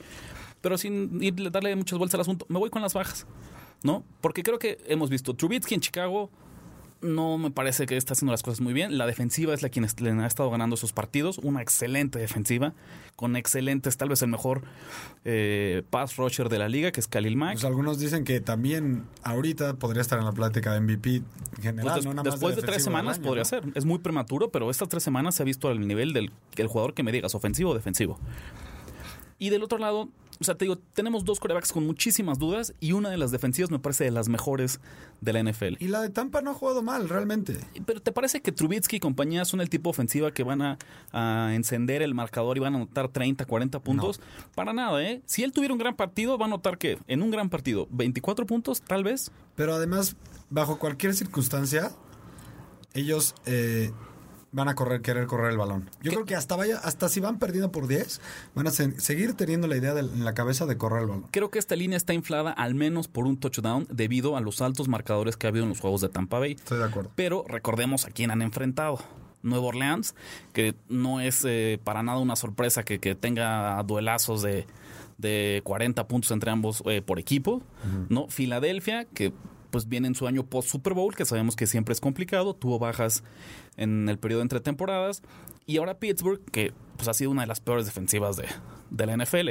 [0.62, 3.26] pero sin irle- darle muchas vueltas al asunto, me voy con las bajas,
[3.82, 4.04] ¿no?
[4.22, 6.30] Porque creo que hemos visto Trubitsky en Chicago,
[7.04, 8.98] no me parece que está haciendo las cosas muy bien.
[8.98, 11.38] La defensiva es la quien le ha estado ganando esos partidos.
[11.38, 12.74] Una excelente defensiva,
[13.16, 14.64] con excelentes, tal vez el mejor
[15.26, 17.54] eh, pass rusher de la liga, que es Khalil Mack.
[17.54, 21.22] Pues algunos dicen que también ahorita podría estar en la plática de MVP
[21.62, 23.50] general, Pues des- no nada más después de, tres semanas año, podría ¿no?
[23.50, 23.64] ser.
[23.76, 26.94] Es muy prematuro, pero estas tres semanas se ha visto al nivel del el jugador
[26.94, 28.18] que me digas, ofensivo o defensivo.
[29.40, 30.10] Y del otro lado,
[30.44, 33.72] o sea, te digo, tenemos dos corebacks con muchísimas dudas y una de las defensivas
[33.72, 34.82] me parece de las mejores
[35.22, 35.76] de la NFL.
[35.80, 37.58] Y la de Tampa no ha jugado mal, realmente.
[37.86, 40.78] Pero ¿te parece que Trubitsky y compañía son el tipo ofensiva que van a,
[41.14, 44.20] a encender el marcador y van a anotar 30, 40 puntos?
[44.54, 45.22] Para nada, ¿eh?
[45.26, 48.46] Si él tuviera un gran partido, va a anotar que en un gran partido, 24
[48.46, 49.32] puntos, tal vez.
[49.56, 50.18] Pero además,
[50.50, 51.94] bajo cualquier circunstancia,
[52.94, 53.94] ellos eh,
[54.54, 55.90] van a correr, querer correr el balón.
[56.02, 56.16] Yo ¿Qué?
[56.16, 58.22] creo que hasta vaya, hasta si van perdiendo por 10,
[58.56, 61.26] van a se- seguir teniendo la idea de- en la cabeza de correr el balón.
[61.32, 64.88] Creo que esta línea está inflada al menos por un touchdown debido a los altos
[64.88, 66.54] marcadores que ha habido en los juegos de Tampa Bay.
[66.54, 67.12] Estoy de acuerdo.
[67.16, 69.00] Pero recordemos a quién han enfrentado.
[69.42, 70.16] Nueva Orleans,
[70.54, 74.66] que no es eh, para nada una sorpresa que, que tenga duelazos de,
[75.18, 77.62] de 40 puntos entre ambos eh, por equipo.
[78.08, 78.30] ¿no?
[78.30, 79.34] Filadelfia, que
[79.74, 82.78] pues viene en su año post Super Bowl, que sabemos que siempre es complicado, tuvo
[82.78, 83.24] bajas
[83.76, 85.24] en el periodo entre temporadas.
[85.66, 88.46] Y ahora Pittsburgh, que pues ha sido una de las peores defensivas de,
[88.92, 89.50] de la NFL.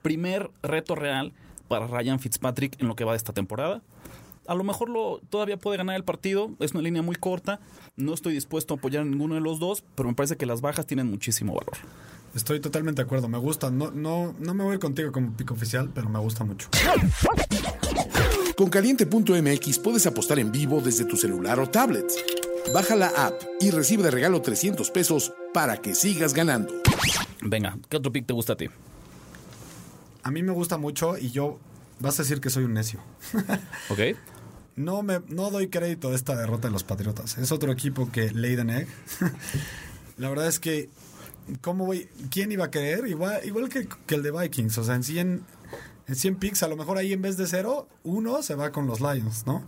[0.00, 1.32] Primer reto real
[1.66, 3.82] para Ryan Fitzpatrick en lo que va de esta temporada
[4.46, 6.50] a lo mejor lo, todavía puede ganar el partido.
[6.58, 7.60] Es una línea muy corta.
[7.96, 10.60] No estoy dispuesto a apoyar a ninguno de los dos, pero me parece que las
[10.60, 11.78] bajas tienen muchísimo valor.
[12.34, 13.70] Estoy totalmente de acuerdo, me gusta.
[13.70, 16.68] No, no, no me voy contigo como pico oficial, pero me gusta mucho.
[18.56, 22.06] Con caliente.mx puedes apostar en vivo desde tu celular o tablet.
[22.72, 26.72] Baja la app y recibe de regalo 300 pesos para que sigas ganando.
[27.42, 28.66] Venga, ¿qué otro pick te gusta a ti?
[30.22, 31.58] A mí me gusta mucho y yo
[31.98, 33.00] vas a decir que soy un necio.
[33.90, 34.16] ¿Ok?
[34.76, 37.36] No me no doy crédito a esta derrota de los Patriotas.
[37.38, 38.88] Es otro equipo que Leiden Egg.
[40.16, 40.90] La verdad es que
[41.60, 42.08] ¿cómo voy?
[42.30, 43.06] ¿Quién iba a creer?
[43.06, 44.78] Igual, igual que, que el de Vikings.
[44.78, 45.42] O sea, en 100,
[46.06, 48.86] en 100 picks, a lo mejor ahí en vez de cero, uno se va con
[48.86, 49.66] los Lions, ¿no?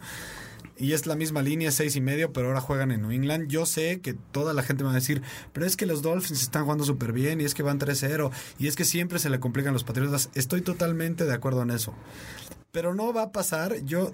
[0.78, 3.48] Y es la misma línea, seis y medio, pero ahora juegan en New England.
[3.48, 5.22] Yo sé que toda la gente me va a decir,
[5.54, 8.66] pero es que los Dolphins están jugando súper bien y es que van 3-0 y
[8.66, 10.28] es que siempre se le complican los Patriotas.
[10.34, 11.94] Estoy totalmente de acuerdo en eso.
[12.72, 13.82] Pero no va a pasar.
[13.84, 14.12] Yo,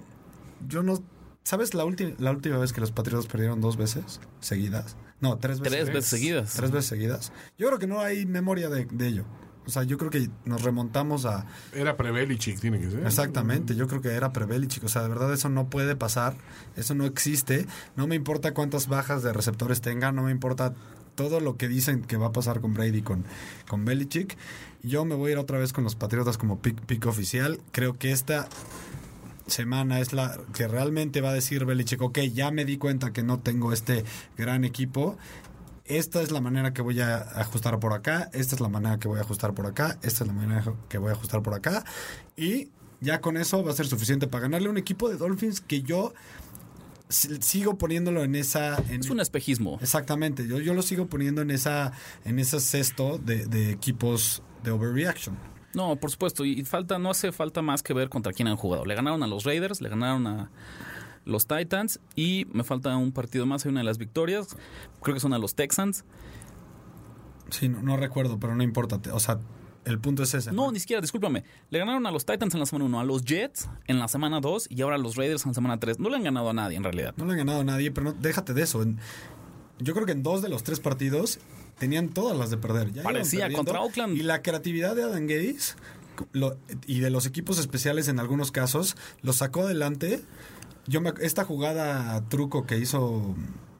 [0.69, 1.03] yo no.
[1.43, 4.95] ¿Sabes la, última la última vez que los Patriotas perdieron dos veces seguidas?
[5.19, 5.79] No, tres veces.
[5.79, 6.53] Tres veces seguidas.
[6.53, 7.33] Tres veces seguidas.
[7.57, 9.25] Yo creo que no hay memoria de, de ello.
[9.65, 13.05] O sea, yo creo que nos remontamos a, Era Prevelichic, tiene que ser.
[13.05, 16.35] Exactamente, yo creo que era Prevelichic, o sea, de verdad eso no puede pasar,
[16.75, 20.73] eso no existe, no me importa cuántas bajas de receptores tenga, no me importa
[21.15, 23.23] todo lo que dicen que va a pasar con Brady con,
[23.67, 24.37] con Belichick,
[24.81, 27.97] yo me voy a ir otra vez con los Patriotas como pick, pick oficial, creo
[27.97, 28.47] que esta
[29.47, 33.23] semana es la que realmente va a decir Belichick, ok, ya me di cuenta que
[33.23, 34.03] no tengo este
[34.37, 35.17] gran equipo,
[35.85, 39.07] esta es la manera que voy a ajustar por acá, esta es la manera que
[39.07, 41.83] voy a ajustar por acá, esta es la manera que voy a ajustar por acá.
[42.37, 42.69] Y
[43.01, 45.81] ya con eso va a ser suficiente para ganarle a un equipo de Dolphins que
[45.81, 46.13] yo
[47.09, 48.77] si- sigo poniéndolo en esa...
[48.89, 49.77] en- Es un espejismo.
[49.81, 51.91] Exactamente, yo, yo lo sigo poniendo en esa
[52.25, 55.37] en ese cesto de, de equipos de overreaction.
[55.75, 56.45] No, por supuesto.
[56.45, 58.85] Y falta, no hace falta más que ver contra quién han jugado.
[58.85, 60.49] Le ganaron a los Raiders, le ganaron a
[61.25, 63.65] los Titans y me falta un partido más.
[63.65, 64.47] Hay una de las victorias.
[65.01, 66.03] Creo que son a los Texans.
[67.49, 68.99] Sí, no, no recuerdo, pero no importa.
[69.13, 69.39] O sea,
[69.85, 70.51] el punto es ese.
[70.51, 71.43] No, ni siquiera, discúlpame.
[71.69, 74.39] Le ganaron a los Titans en la semana 1, a los Jets en la semana
[74.39, 75.99] 2 y ahora a los Raiders en la semana 3.
[75.99, 77.13] No le han ganado a nadie en realidad.
[77.17, 78.81] No le han ganado a nadie, pero no, déjate de eso.
[78.81, 78.97] En-
[79.79, 81.39] yo creo que en dos de los tres partidos
[81.77, 82.93] tenían todas las de perder.
[82.93, 84.15] Ya Parecía, contra Oakland.
[84.17, 85.75] Y la creatividad de Adam Gates
[86.31, 86.57] lo-
[86.87, 90.23] y de los equipos especiales en algunos casos lo sacó adelante.
[90.87, 93.35] Yo me- esta jugada truco que hizo,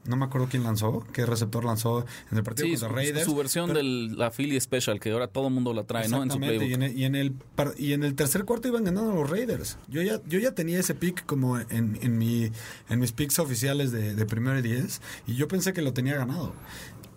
[0.06, 3.24] no me acuerdo quién lanzó, qué receptor lanzó en el partido Sí, contra Raiders.
[3.26, 6.22] su versión de la Philly Special, que ahora todo el mundo la trae, ¿no?
[6.22, 6.70] En su Exactamente, playbook.
[6.70, 7.34] y en, el, y, en el,
[7.78, 9.76] y en el tercer cuarto iban ganando los Raiders.
[9.88, 12.50] Yo ya, yo ya tenía ese pick como en, en, mi,
[12.88, 16.16] en mis picks oficiales de, de primero y diez, y yo pensé que lo tenía
[16.16, 16.54] ganado.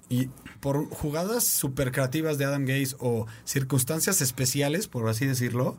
[0.09, 0.29] Y
[0.61, 5.77] por jugadas súper creativas de Adam Gaze o circunstancias especiales, por así decirlo,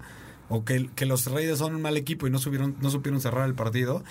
[0.48, 3.46] o que, que los Raiders son un mal equipo y no, subieron, no supieron cerrar
[3.46, 4.02] el partido,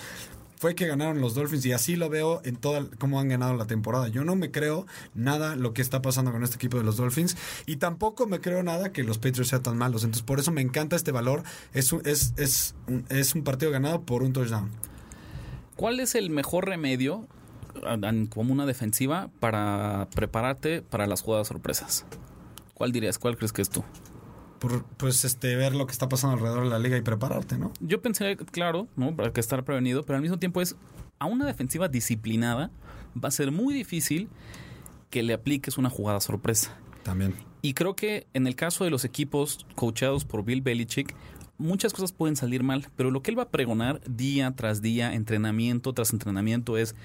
[0.58, 3.66] fue que ganaron los Dolphins y así lo veo en toda cómo han ganado la
[3.66, 4.08] temporada.
[4.08, 7.38] Yo no me creo nada lo que está pasando con este equipo de los Dolphins
[7.66, 10.04] y tampoco me creo nada que los Patriots sean tan malos.
[10.04, 11.44] Entonces por eso me encanta este valor.
[11.74, 12.76] Es un, es, es,
[13.10, 14.72] es un partido ganado por un touchdown.
[15.76, 17.28] ¿Cuál es el mejor remedio
[18.30, 22.06] como una defensiva para prepararte para las jugadas sorpresas?
[22.74, 23.20] ¿Cuál dirías?
[23.20, 23.84] ¿Cuál crees que es tú?
[24.60, 27.72] Por, pues este ver lo que está pasando alrededor de la liga y prepararte, ¿no?
[27.80, 29.16] Yo pensé, claro, ¿no?
[29.16, 30.76] Para que estar prevenido, pero al mismo tiempo es
[31.20, 32.72] a una defensiva disciplinada
[33.24, 34.30] va a ser muy difícil
[35.10, 36.78] que le apliques una jugada sorpresa.
[37.04, 37.34] También.
[37.62, 41.16] Y creo que en el caso de los equipos coachados por Bill Belichick,
[41.58, 45.14] muchas cosas pueden salir mal, pero lo que él va a pregonar día tras día,
[45.14, 46.96] entrenamiento tras entrenamiento, es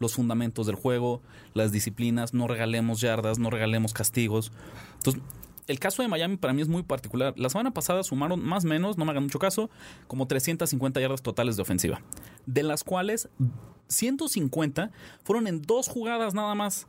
[0.00, 1.22] los fundamentos del juego,
[1.54, 4.52] las disciplinas, no regalemos yardas, no regalemos castigos.
[4.96, 5.22] Entonces,
[5.66, 7.34] el caso de Miami para mí es muy particular.
[7.36, 9.70] La semana pasada sumaron más o menos, no me hagan mucho caso,
[10.06, 12.00] como 350 yardas totales de ofensiva,
[12.46, 13.28] de las cuales
[13.88, 14.90] 150
[15.22, 16.86] fueron en dos jugadas nada más.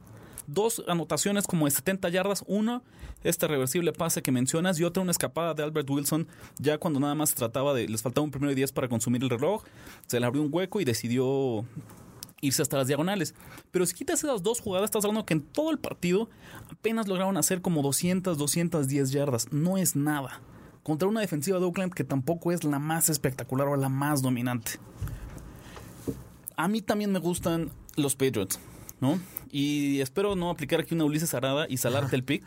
[0.47, 2.83] Dos anotaciones como de 70 yardas, uno
[3.23, 6.27] este reversible pase que mencionas y otra una escapada de Albert Wilson
[6.59, 9.31] ya cuando nada más trataba de les faltaba un primero y diez para consumir el
[9.31, 9.63] reloj,
[10.05, 11.65] se le abrió un hueco y decidió
[12.41, 13.35] irse hasta las diagonales.
[13.71, 16.29] Pero si quitas esas dos jugadas, estás hablando que en todo el partido
[16.69, 19.51] apenas lograron hacer como 200, 210 yardas.
[19.51, 20.41] No es nada.
[20.83, 24.73] Contra una defensiva de Oakland que tampoco es la más espectacular o la más dominante.
[26.55, 28.59] A mí también me gustan los Patriots,
[29.05, 29.19] ¿no?
[29.51, 32.43] Y espero no aplicar aquí una Ulises Arada y salarte el pick,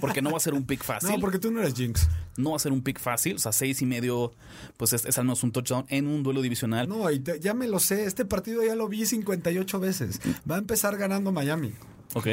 [0.00, 1.10] porque no va a ser un pick fácil.
[1.10, 2.08] No, porque tú no eres Jinx.
[2.36, 4.32] No va a ser un pick fácil, o sea, seis y medio,
[4.76, 6.88] pues es, es al menos un touchdown en un duelo divisional.
[6.88, 8.04] No, y te- ya me lo sé.
[8.04, 10.20] Este partido ya lo vi 58 veces.
[10.48, 11.72] Va a empezar ganando Miami.
[12.14, 12.26] Ok.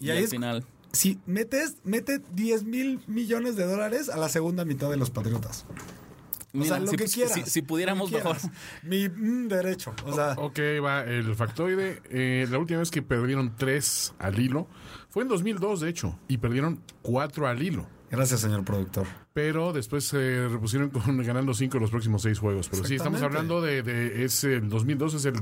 [0.00, 0.64] Y Y, ahí al es- final.
[0.92, 5.66] Si metes, mete 10 mil millones de dólares a la segunda mitad de los Patriotas.
[6.54, 7.32] O sea, lo si, que quieras.
[7.34, 8.36] si- si pudiéramos mejor.
[8.82, 9.94] Mi mm, derecho.
[10.06, 12.00] O sea, Ok, va el factoide.
[12.10, 14.66] Eh, la última vez que perdieron tres al hilo
[15.10, 17.86] fue en 2002, de hecho, y perdieron cuatro al hilo.
[18.10, 19.06] gracias, señor productor.
[19.34, 22.68] Pero después se repusieron con ganando cinco los próximos seis juegos.
[22.70, 25.34] Pero sí, estamos hablando de, de es el 2002 es el,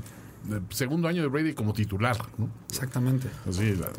[0.51, 2.51] el segundo año de Brady como titular, ¿no?
[2.69, 3.29] Exactamente.
[3.49, 3.91] Así, la-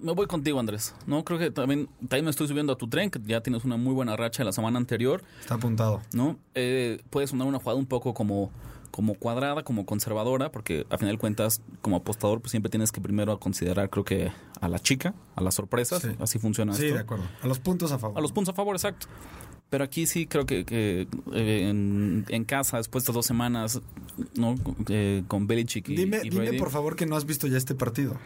[0.00, 0.94] Me voy contigo, Andrés.
[1.06, 3.76] No, creo que también, también me estoy subiendo a tu tren, que ya tienes una
[3.76, 6.00] muy buena racha la semana anterior, Está apuntado.
[6.12, 6.38] ¿no?
[6.54, 8.50] Eh, puede sonar una jugada un poco como,
[8.90, 13.00] como cuadrada, como conservadora, porque a final de cuentas, como apostador, pues siempre tienes que
[13.00, 14.30] primero considerar, creo que,
[14.60, 16.02] a la chica, a las sorpresas.
[16.02, 16.08] Sí.
[16.20, 16.94] Así funciona Sí, esto.
[16.94, 17.24] de acuerdo.
[17.42, 18.16] A los puntos a favor.
[18.16, 19.06] A los puntos a favor, exacto.
[19.70, 23.80] Pero aquí sí creo que, que, eh, en, en casa, después de estas dos semanas,
[24.34, 24.54] ¿no?
[24.88, 27.74] Eh, con Belichick y, Dime, y dime por favor que no has visto ya este
[27.74, 28.16] partido.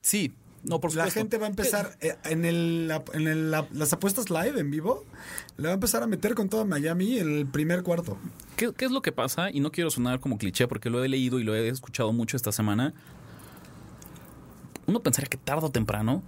[0.00, 0.32] Sí,
[0.64, 1.20] no, por La supuesto.
[1.20, 4.70] gente va a empezar eh, en, el, la- en el- la- las apuestas live en
[4.70, 5.04] vivo.
[5.56, 8.16] Le va a empezar a meter con todo Miami el primer cuarto.
[8.56, 9.50] ¿Qué, qué es lo que pasa?
[9.50, 12.36] Y no quiero sonar como cliché porque lo he leído y lo he escuchado mucho
[12.36, 12.94] esta semana.
[14.86, 16.22] Uno pensaría que tarde o temprano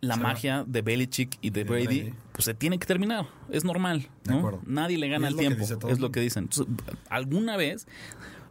[0.00, 2.14] la magia de Belichick y de De Brady, Brady.
[2.32, 3.26] pues se tiene que terminar.
[3.50, 4.38] Es normal, De ¿no?
[4.38, 4.60] acuerdo.
[4.66, 5.64] Nadie le gana el tiempo.
[5.88, 6.44] Es lo que dicen.
[6.44, 6.66] Entonces,
[7.08, 7.86] alguna vez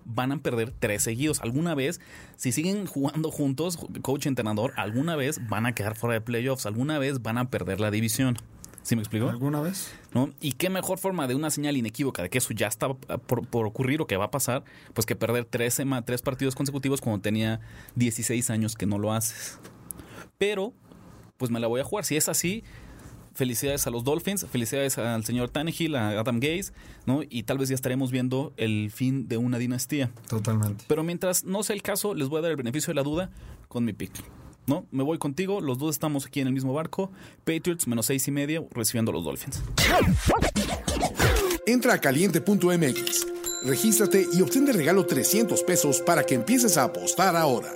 [0.06, 1.42] van a perder tres seguidos.
[1.42, 2.00] Alguna vez,
[2.36, 6.66] si siguen jugando juntos, coach entrenador, alguna vez van a quedar fuera de playoffs.
[6.66, 8.38] Alguna vez van a perder la división.
[8.84, 9.30] ¿Sí me explico?
[9.30, 9.94] ¿Alguna vez?
[10.13, 10.30] ¿no?
[10.42, 13.66] Y qué mejor forma de una señal inequívoca de que eso ya está por, por
[13.66, 14.63] ocurrir o que va a pasar,
[14.94, 17.62] pues que perder tres, tres partidos consecutivos cuando tenía
[17.96, 19.58] 16 años que no lo haces.
[20.38, 20.74] Pero,
[21.38, 22.04] pues me la voy a jugar.
[22.04, 22.66] Si es así,
[23.34, 26.72] felicidades a los Dolphins, felicidades al señor Tannehill, a Adam Gaze,
[27.06, 27.22] ¿no?
[27.30, 30.12] Y tal vez ya estaremos viendo el fin de una dinastía.
[30.28, 30.86] Totalmente.
[30.88, 33.30] Pero mientras no sea el caso, les voy a dar el beneficio de la duda
[33.67, 34.12] con mi pick.
[34.65, 34.86] ¿No?
[34.91, 37.12] Me voy contigo, los dos estamos aquí en el mismo barco.
[37.43, 39.62] Patriots menos seis y medio recibiendo a los Dolphins.
[41.65, 43.28] Entra a caliente.mx,
[43.65, 47.69] regístrate y obtén de regalo 300 pesos para que empieces a apostar ahora.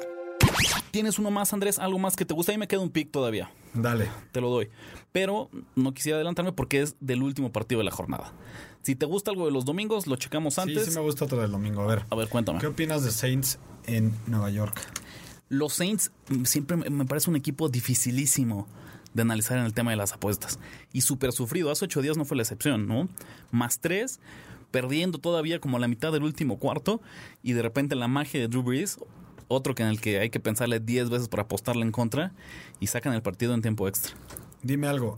[0.91, 1.77] ¿Tienes uno más, Andrés?
[1.77, 2.53] ¿Algo más que te gusta?
[2.53, 3.51] Ahí me queda un pick todavía.
[3.81, 4.09] Dale.
[4.31, 4.69] Te lo doy.
[5.11, 8.33] Pero no quisiera adelantarme porque es del último partido de la jornada.
[8.81, 10.85] Si te gusta algo de los domingos, lo checamos antes.
[10.85, 11.81] Sí, sí me gusta otro del domingo.
[11.81, 12.05] A ver.
[12.09, 12.59] A ver, cuéntame.
[12.59, 14.79] ¿Qué opinas de Saints en Nueva York?
[15.49, 16.11] Los Saints
[16.43, 18.67] siempre me- me parece un equipo dificilísimo
[19.13, 20.59] de analizar en el tema de las apuestas.
[20.93, 21.71] Y súper sufrido.
[21.71, 23.07] Hace ocho días no fue la excepción, ¿no?
[23.51, 24.19] Más tres,
[24.71, 27.01] perdiendo todavía como la mitad del último cuarto.
[27.43, 28.99] Y de repente la magia de Drew Brees,
[29.47, 32.31] otro que en el que hay que pensarle diez veces para apostarle en contra.
[32.79, 34.13] Y sacan el partido en tiempo extra.
[34.63, 35.17] Dime algo.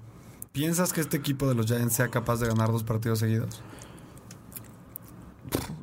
[0.52, 3.62] ¿Piensas que este equipo de los Giants sea capaz de ganar dos partidos seguidos?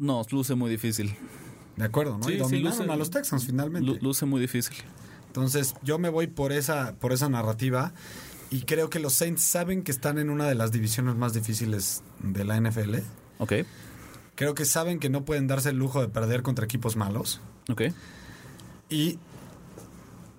[0.00, 1.14] No, luce muy difícil.
[1.76, 2.24] De acuerdo, ¿no?
[2.24, 3.86] Sí, y sí, dominaron luce- a los Texans finalmente.
[3.86, 4.76] Lu- luce muy difícil.
[5.28, 7.92] Entonces, yo me voy por esa, por esa narrativa
[8.50, 12.02] y creo que los Saints saben que están en una de las divisiones más difíciles
[12.22, 12.96] de la NFL.
[13.38, 13.52] Ok,
[14.34, 17.40] Creo que saben que no pueden darse el lujo de perder contra equipos malos.
[17.70, 17.82] ok.
[18.88, 19.18] Y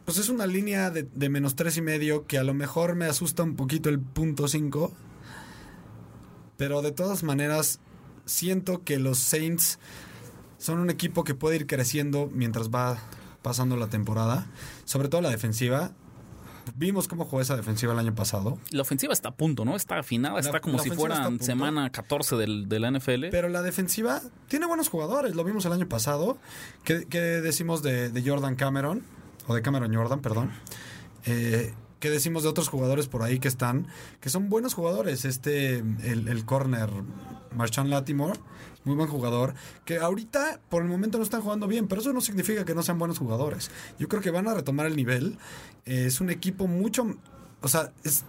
[0.05, 3.43] pues es una línea de, menos tres y medio que a lo mejor me asusta
[3.43, 4.93] un poquito el punto 5.
[6.55, 7.79] Pero de todas maneras,
[8.25, 9.79] siento que los Saints
[10.57, 12.97] son un equipo que puede ir creciendo mientras va
[13.41, 14.47] pasando la temporada.
[14.85, 15.91] Sobre todo la defensiva.
[16.75, 18.57] Vimos cómo jugó esa defensiva el año pasado.
[18.71, 19.75] La ofensiva está a punto, ¿no?
[19.75, 23.27] Está afinada, está como la si fuera semana 14 del, de la NFL.
[23.31, 25.35] Pero la defensiva tiene buenos jugadores.
[25.35, 26.37] Lo vimos el año pasado.
[26.83, 29.03] ¿Qué, qué decimos de, de Jordan Cameron?
[29.47, 30.51] O de Cameron Jordan, perdón.
[31.25, 33.87] Eh, ¿Qué decimos de otros jugadores por ahí que están?
[34.21, 35.25] Que son buenos jugadores.
[35.25, 36.89] Este, el, el corner,
[37.55, 38.39] Marshawn Latimore,
[38.87, 39.53] muy buen jugador.
[39.85, 42.81] Que ahorita, por el momento, no están jugando bien, pero eso no significa que no
[42.81, 43.69] sean buenos jugadores.
[43.99, 45.37] Yo creo que van a retomar el nivel.
[45.85, 47.05] Eh, es un equipo mucho.
[47.61, 48.23] O sea, es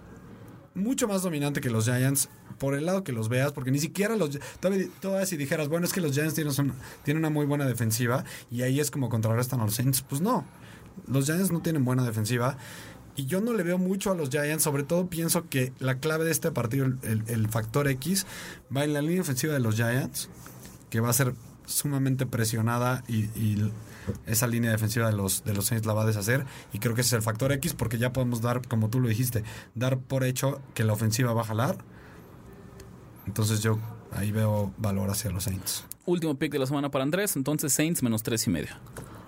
[0.75, 4.17] mucho más dominante que los Giants por el lado que los veas, porque ni siquiera
[4.17, 6.73] los todavía, todavía si dijeras, bueno, es que los Giants tienen, son-
[7.05, 10.45] tienen una muy buena defensiva y ahí es como contrarrestan a los Saints, pues no.
[11.07, 12.57] Los Giants no tienen buena defensiva
[13.15, 16.25] y yo no le veo mucho a los Giants, sobre todo pienso que la clave
[16.25, 18.27] de este partido, el- el factor X,
[18.77, 20.29] va en la línea ofensiva de los Giants,
[20.91, 21.35] que va a ser
[21.67, 23.73] sumamente presionada y, y
[24.27, 27.03] esa línea defensiva de los, de los Saints la va a deshacer y creo que
[27.03, 30.25] ese es el factor X porque ya podemos dar, como tú lo dijiste, dar por
[30.25, 31.79] hecho que la ofensiva va a jalar.
[33.27, 33.79] Entonces yo
[34.13, 35.85] ahí veo valor hacia los Saints.
[36.07, 38.71] Último pick de la semana para Andrés, entonces Saints menos tres y medio.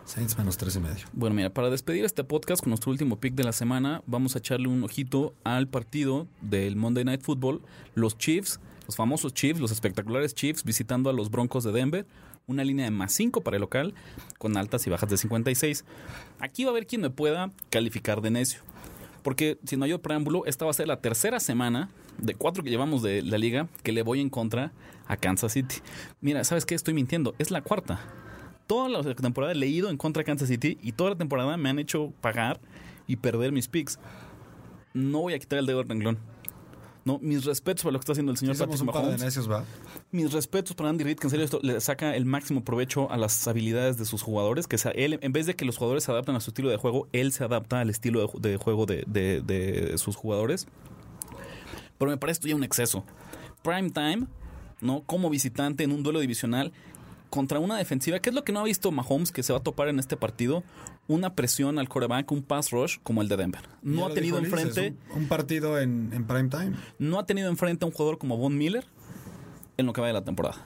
[0.07, 1.05] Saints menos tres y medio.
[1.13, 4.39] Bueno, mira, para despedir este podcast con nuestro último pick de la semana, vamos a
[4.39, 7.61] echarle un ojito al partido del Monday Night Football.
[7.95, 8.59] Los Chiefs,
[8.91, 12.07] los famosos Chiefs, los espectaculares Chiefs, visitando a los Broncos de Denver.
[12.49, 13.95] Una línea de más 5 para el local,
[14.39, 15.85] con altas y bajas de 56.
[16.41, 18.63] Aquí va a haber quien me pueda calificar de necio.
[19.23, 23.01] Porque, sin mayor preámbulo, esta va a ser la tercera semana de cuatro que llevamos
[23.01, 24.73] de la liga que le voy en contra
[25.07, 25.77] a Kansas City.
[26.21, 26.75] Mira, ¿sabes qué?
[26.75, 27.37] Estoy mintiendo.
[27.39, 28.01] Es la cuarta
[28.67, 31.69] toda la temporada he leído en contra de Kansas City y toda la temporada me
[31.71, 32.61] han hecho pagar
[33.09, 33.99] y perder mis picks.
[34.95, 36.19] No voy a quitar el dedo del renglón.
[37.13, 39.21] No, mis respetos para lo que está haciendo el señor Sí, Patrick Mahomes.
[39.23, 39.65] necios, va.
[40.13, 43.17] Mis respetos para Andy Reid, que en serio esto le saca el máximo provecho a
[43.17, 44.67] las habilidades de sus jugadores.
[44.67, 46.77] Que sea, él, en vez de que los jugadores se adapten a su estilo de
[46.77, 50.67] juego, él se adapta al estilo de, ju- de juego de, de- de sus jugadores.
[51.99, 53.05] Pero me parece esto ya un exceso.
[53.63, 54.27] Prime time,
[54.81, 55.03] ¿no?
[55.03, 56.73] Como visitante en un duelo divisional
[57.31, 59.63] contra una defensiva, que es lo que no ha visto Mahomes, que se va a
[59.63, 60.63] topar en este partido,
[61.09, 63.63] una presión al coreback, un pass rush como el de Denver.
[63.83, 66.73] No ha tenido enfrente, Un, un partido en, en prime time.
[66.99, 68.85] no ha tenido enfrente a un jugador como Von Miller
[69.77, 70.57] en lo que va de la temporada.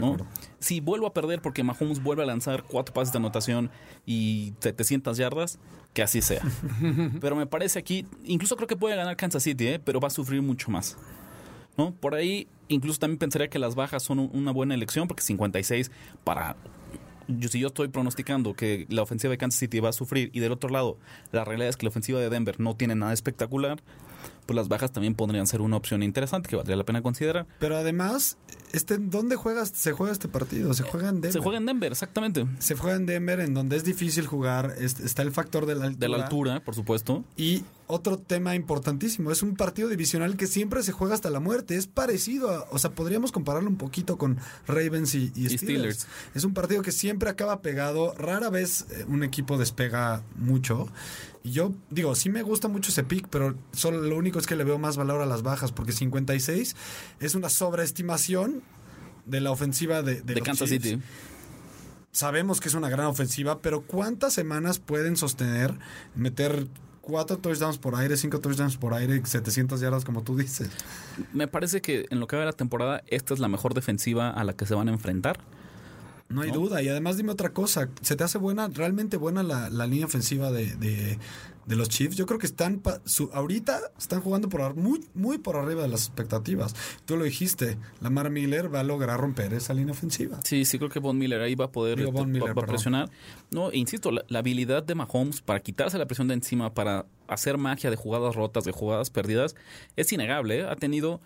[0.00, 0.16] ¿no?
[0.58, 3.70] Si vuelvo a perder porque Mahomes vuelve a lanzar cuatro pases de anotación
[4.06, 5.58] y 700 yardas,
[5.92, 6.42] que así sea.
[7.20, 9.78] pero me parece aquí, incluso creo que puede ganar Kansas City, ¿eh?
[9.78, 10.96] pero va a sufrir mucho más.
[11.76, 11.94] ¿No?
[11.94, 15.90] Por ahí, incluso también pensaría que las bajas son un- una buena elección, porque 56
[16.24, 16.56] para.
[17.28, 20.40] Yo, si yo estoy pronosticando que la ofensiva de Kansas City va a sufrir y
[20.40, 20.98] del otro lado
[21.30, 23.80] la realidad es que la ofensiva de Denver no tiene nada espectacular,
[24.46, 27.46] pues las bajas también podrían ser una opción interesante que valdría la pena considerar.
[27.58, 28.36] Pero además,
[28.72, 30.72] este, ¿dónde juegas, se juega este partido?
[30.74, 31.32] Se juega en Denver.
[31.32, 32.46] Se juega en Denver, exactamente.
[32.58, 34.74] Se juega en Denver, en donde es difícil jugar.
[34.78, 36.00] es- está el factor de la altura.
[36.00, 37.24] De la altura, por supuesto.
[37.36, 41.76] Y otro tema importantísimo, es un partido divisional que siempre se juega hasta la muerte.
[41.76, 45.60] Es parecido a, o sea, podríamos compararlo un poquito con Ravens y, y Y Steelers.
[45.60, 46.06] Steelers.
[46.34, 50.88] Es un partido que siempre acaba pegado, rara vez eh, un equipo despega mucho.
[51.44, 54.56] Y yo digo, sí me gusta mucho ese pick, pero solo lo único es que
[54.56, 56.76] le veo más valor a las bajas, porque 56
[57.20, 58.62] es una sobreestimación
[59.26, 60.84] de la ofensiva de, de Kansas Chiefs.
[60.84, 61.02] City.
[62.12, 65.74] Sabemos que es una gran ofensiva, pero ¿cuántas semanas pueden sostener
[66.14, 66.68] meter
[67.00, 70.70] cuatro touchdowns por aire, cinco touchdowns por aire, 700 yardas como tú dices?
[71.32, 74.30] Me parece que en lo que va de la temporada, esta es la mejor defensiva
[74.30, 75.40] a la que se van a enfrentar.
[76.32, 76.56] No hay ¿No?
[76.60, 76.82] duda.
[76.82, 77.88] Y además dime otra cosa.
[78.00, 81.18] ¿Se te hace buena, realmente buena la, la línea ofensiva de, de-
[81.66, 82.16] de los Chiefs?
[82.16, 85.88] Yo creo que están, pa- su- ahorita están jugando por muy, muy por arriba de
[85.88, 86.74] las expectativas.
[87.04, 90.40] Tú lo dijiste, Lamar Miller va a lograr romper esa línea ofensiva.
[90.42, 92.50] Sí, sí creo que Von Miller ahí va a poder Digo, este, Miller, va- va
[92.52, 92.68] a perdón.
[92.70, 93.10] presionar.
[93.52, 97.06] No, e insisto, la, la habilidad de Mahomes para quitarse la presión de encima, para
[97.28, 99.54] hacer magia de jugadas rotas, de jugadas perdidas,
[99.94, 100.60] es innegable.
[100.60, 100.66] ¿eh?
[100.68, 101.20] Ha tenido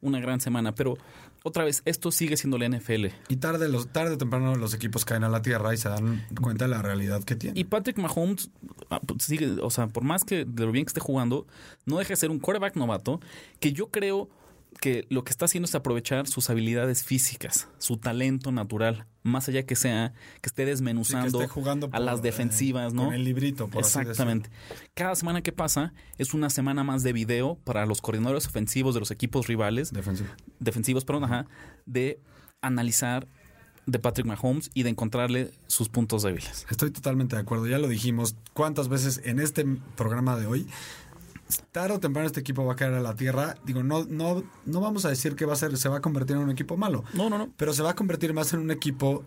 [0.00, 0.96] una gran semana, pero
[1.42, 3.06] otra vez, esto sigue siendo la NFL.
[3.28, 6.26] Y tarde, los, tarde o temprano los equipos caen a la tierra y se dan
[6.40, 7.58] cuenta de la realidad que tienen.
[7.58, 8.50] Y Patrick Mahomes
[8.90, 11.46] ah, pues, sigue, o sea, por más que de lo bien que esté jugando,
[11.84, 13.20] no deja de ser un quarterback novato
[13.60, 14.28] que yo creo
[14.80, 19.64] que lo que está haciendo es aprovechar sus habilidades físicas, su talento natural, más allá
[19.64, 23.06] que sea que esté Sí, que desmenuzando esté a las eh, defensivas, ¿no?
[23.06, 24.50] Con el librito, por así Exactamente.
[24.94, 29.00] Cada semana que pasa es una semana más de video para los coordinadores ofensivos de
[29.00, 30.30] los equipos rivales, Defensivo.
[30.58, 31.46] defensivos, perdón, ajá,
[31.86, 32.20] de
[32.60, 33.28] analizar
[33.86, 36.66] de Patrick Mahomes y de encontrarle sus puntos débiles.
[36.70, 37.66] Estoy totalmente de acuerdo.
[37.66, 39.64] Ya lo dijimos cuántas veces en este
[39.96, 40.66] programa de hoy.
[41.72, 43.56] Tarde o temprano este equipo va a caer a la tierra.
[43.64, 46.36] Digo, no, no, no vamos a decir que va a ser, se va a convertir
[46.36, 47.04] en un equipo malo.
[47.14, 47.50] No, no, no.
[47.56, 49.24] Pero se va a convertir más en un equipo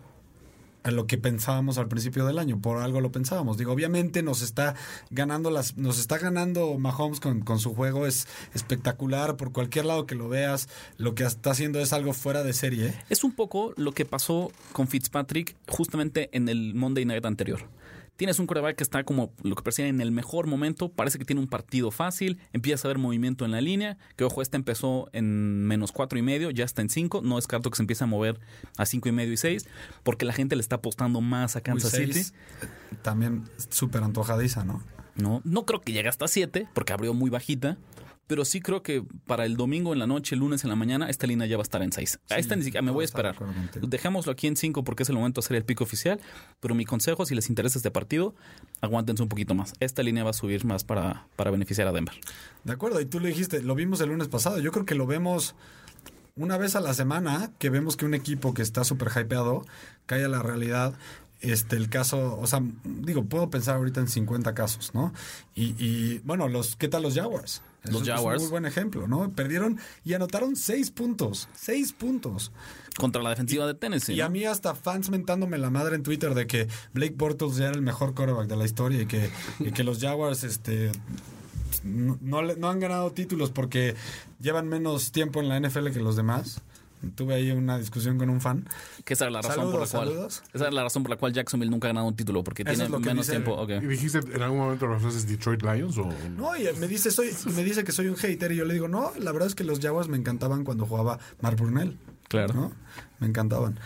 [0.86, 2.60] a lo que pensábamos al principio del año.
[2.60, 3.58] Por algo lo pensábamos.
[3.58, 4.76] Digo, obviamente nos está
[5.10, 8.06] ganando las, nos está ganando Mahomes con, con su juego.
[8.06, 9.36] Es espectacular.
[9.36, 12.94] Por cualquier lado que lo veas, lo que está haciendo es algo fuera de serie.
[13.10, 17.68] Es un poco lo que pasó con Fitzpatrick justamente en el Monday Night anterior.
[18.16, 21.24] Tienes un coreback que está como lo que parecía en el mejor momento, parece que
[21.24, 25.08] tiene un partido fácil, empieza a ver movimiento en la línea, que ojo, este empezó
[25.12, 28.06] en menos cuatro y medio, ya está en cinco, no descarto que se empiece a
[28.06, 28.40] mover
[28.78, 29.66] a cinco y medio y seis,
[30.02, 32.20] porque la gente le está apostando más a Kansas Uy, City.
[32.62, 32.68] eh,
[33.02, 34.82] También súper antojadiza, ¿no?
[35.14, 37.78] No, no creo que llegue hasta 7, porque abrió muy bajita.
[38.26, 41.08] Pero sí creo que para el domingo en la noche, el lunes en la mañana,
[41.08, 42.20] esta línea ya va a estar en 6.
[42.30, 43.36] a esta ni siquiera me voy a esperar.
[43.80, 46.20] Dejémoslo aquí en 5 porque es el momento de hacer el pico oficial.
[46.60, 48.34] Pero mi consejo, si les interesa este partido,
[48.80, 49.74] aguántense un poquito más.
[49.78, 52.14] Esta línea va a subir más para, para beneficiar a Denver.
[52.64, 54.58] De acuerdo, y tú lo dijiste, lo vimos el lunes pasado.
[54.58, 55.54] Yo creo que lo vemos
[56.36, 59.64] una vez a la semana, que vemos que un equipo que está súper hypeado
[60.06, 60.94] cae a la realidad.
[61.40, 65.12] Este, el caso, o sea, digo, puedo pensar ahorita en 50 casos, ¿no?
[65.54, 67.62] Y, y, bueno, los, ¿qué tal los Jaguars?
[67.92, 68.38] Los Es Jaguars.
[68.38, 69.30] un muy buen ejemplo, ¿no?
[69.30, 71.48] Perdieron y anotaron seis puntos.
[71.54, 72.52] Seis puntos.
[72.98, 74.14] Contra la defensiva de Tennessee.
[74.14, 74.24] Y ¿no?
[74.26, 77.74] a mí hasta fans mentándome la madre en Twitter de que Blake Bortles ya era
[77.74, 79.30] el mejor quarterback de la historia y que,
[79.60, 80.92] y que los Jaguars este,
[81.84, 83.94] no, no han ganado títulos porque
[84.40, 86.62] llevan menos tiempo en la NFL que los demás.
[87.12, 88.68] Tuve ahí una discusión con un fan.
[89.04, 90.08] Que esa es la razón por la Saludos, cual.
[90.08, 90.42] saludos.
[90.54, 92.72] Esa es la razón por la cual Jacksonville nunca ha ganado un título, porque Eso
[92.74, 93.52] tiene lo que menos dice- tiempo.
[93.60, 93.70] ok.
[93.82, 97.30] ¿Y dijiste en algún momento los haces Detroit Lions o No, y me dice, soy,
[97.54, 99.64] me dice que soy un hater y yo le digo, no, la verdad es que
[99.64, 101.96] los Jaguars me encantaban cuando jugaba Mark Burnell.
[102.28, 102.54] Claro.
[102.54, 102.72] ¿no?
[103.20, 103.78] Me encantaban.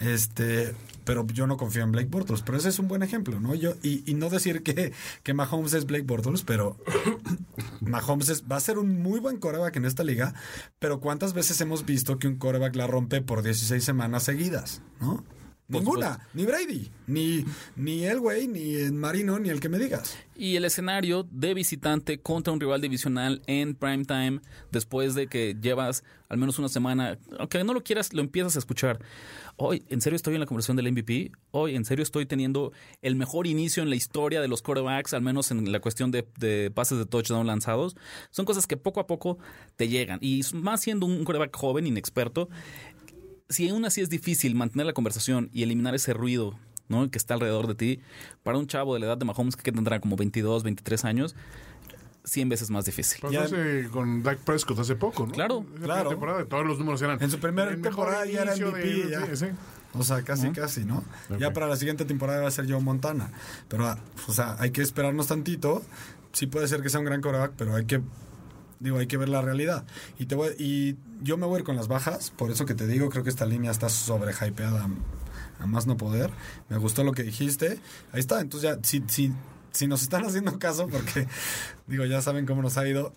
[0.00, 0.74] Este,
[1.04, 3.54] pero yo no confío en Blake Bortles, pero ese es un buen ejemplo, ¿no?
[3.54, 4.92] Yo, y, y no decir que,
[5.22, 6.76] que Mahomes es Blake Bortles, pero
[7.80, 10.34] Mahomes es- va a ser un muy buen coreback en esta liga,
[10.78, 15.24] pero ¿cuántas veces hemos visto que un coreback la rompe por 16 semanas seguidas, ¿no?
[15.68, 17.44] Ninguna, ni Brady, ni,
[17.76, 20.16] ni Elway, ni el Marino, ni el que me digas.
[20.34, 24.40] Y el escenario de visitante contra un rival divisional en prime time,
[24.72, 28.58] después de que llevas al menos una semana, aunque no lo quieras, lo empiezas a
[28.58, 28.98] escuchar.
[29.56, 31.32] Hoy, en serio estoy en la conversación del MVP.
[31.50, 35.22] Hoy, en serio estoy teniendo el mejor inicio en la historia de los quarterbacks, al
[35.22, 37.96] menos en la cuestión de, de pases de touchdown lanzados.
[38.30, 39.38] Son cosas que poco a poco
[39.76, 40.18] te llegan.
[40.22, 42.48] Y más siendo un quarterback joven, inexperto,
[43.48, 47.10] si aún así es difícil mantener la conversación y eliminar ese ruido ¿no?
[47.10, 48.00] que está alrededor de ti,
[48.42, 51.36] para un chavo de la edad de Mahomes que tendrá como 22, 23 años,
[52.24, 53.20] 100 veces más difícil.
[53.20, 55.32] Pasó Ya- hace con Dak Prescott hace poco, ¿no?
[55.32, 56.08] Claro, Esa primera claro.
[56.10, 57.22] temporada, todos los números eran.
[57.22, 59.36] En su primera temporada ya era inicio de MVP, ya.
[59.36, 59.46] sí.
[59.94, 61.02] O sea, casi, casi, ¿no?
[61.38, 63.32] Ya para la siguiente temporada va a ser Joe Montana.
[63.68, 65.82] Pero, ah, o sea, hay que esperarnos tantito.
[66.32, 68.02] Sí puede ser que sea un gran coreback, pero hay que,
[68.80, 69.84] digo, hay que ver la realidad.
[70.18, 72.74] Y, te voy, y yo me voy a ir con las bajas, por eso que
[72.74, 74.88] te digo, creo que esta línea está sobre hypeada
[75.58, 76.30] a más no poder.
[76.68, 77.80] Me gustó lo que dijiste.
[78.12, 79.32] Ahí está, entonces ya, si, si,
[79.72, 81.26] si nos están haciendo caso, porque,
[81.86, 83.12] digo, ya saben cómo nos ha ido,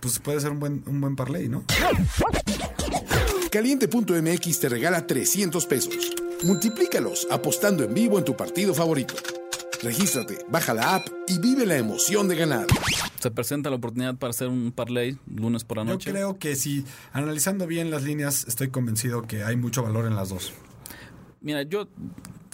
[0.00, 1.64] pues puede ser un buen, un buen parlay, ¿no?
[3.50, 6.12] Caliente.mx te regala 300 pesos.
[6.44, 9.14] Multiplícalos apostando en vivo en tu partido favorito.
[9.82, 12.66] Regístrate, baja la app y vive la emoción de ganar.
[13.18, 16.10] Se presenta la oportunidad para hacer un parlay lunes por la Yo noche.
[16.10, 20.28] creo que si analizando bien las líneas, estoy convencido que hay mucho valor en las
[20.28, 20.52] dos.
[21.40, 21.88] Mira, yo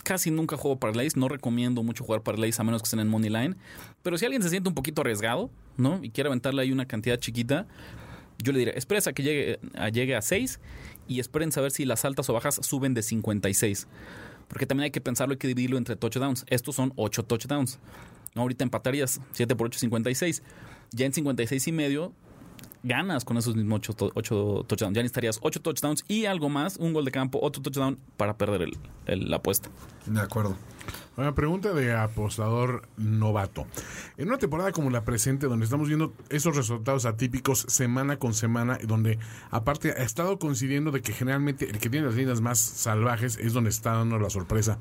[0.04, 3.28] casi nunca juego parlays, no recomiendo mucho jugar parlays a menos que estén en money
[3.28, 3.56] line,
[4.04, 5.98] pero si alguien se siente un poquito arriesgado, ¿no?
[6.04, 7.66] Y quiere aventarle ahí una cantidad chiquita,
[8.38, 10.60] yo le diré, espérese a que llegue a, llegue a 6
[11.08, 13.88] y esperen saber si las altas o bajas suben de 56.
[14.48, 16.44] Porque también hay que pensarlo, hay que dividirlo entre touchdowns.
[16.48, 17.78] Estos son 8 touchdowns.
[18.34, 18.42] ¿no?
[18.42, 20.42] Ahorita empatarías 7 por 8, 56.
[20.92, 22.12] Ya en 56 y medio
[22.86, 24.94] ganas con esos mismos 8, touchdowns.
[24.94, 28.62] Ya necesitarías 8 touchdowns y algo más, un gol de campo, otro touchdown para perder
[28.62, 29.68] el- el- la apuesta.
[30.06, 30.56] De acuerdo.
[31.16, 33.66] Una pregunta de apostador novato.
[34.18, 38.78] En una temporada como la presente, donde estamos viendo esos resultados atípicos semana con semana,
[38.84, 39.18] donde
[39.50, 43.54] aparte ha estado coincidiendo de que generalmente el que tiene las líneas más salvajes es
[43.54, 44.78] donde está dando la sorpresa.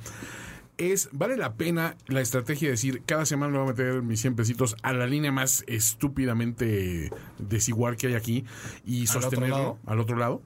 [0.77, 4.19] Es, ¿Vale la pena la estrategia de decir cada semana le voy a meter mis
[4.19, 8.45] 100 pesitos a la línea más estúpidamente desigual que hay aquí
[8.85, 10.41] y ¿Al sostenerlo al otro lado?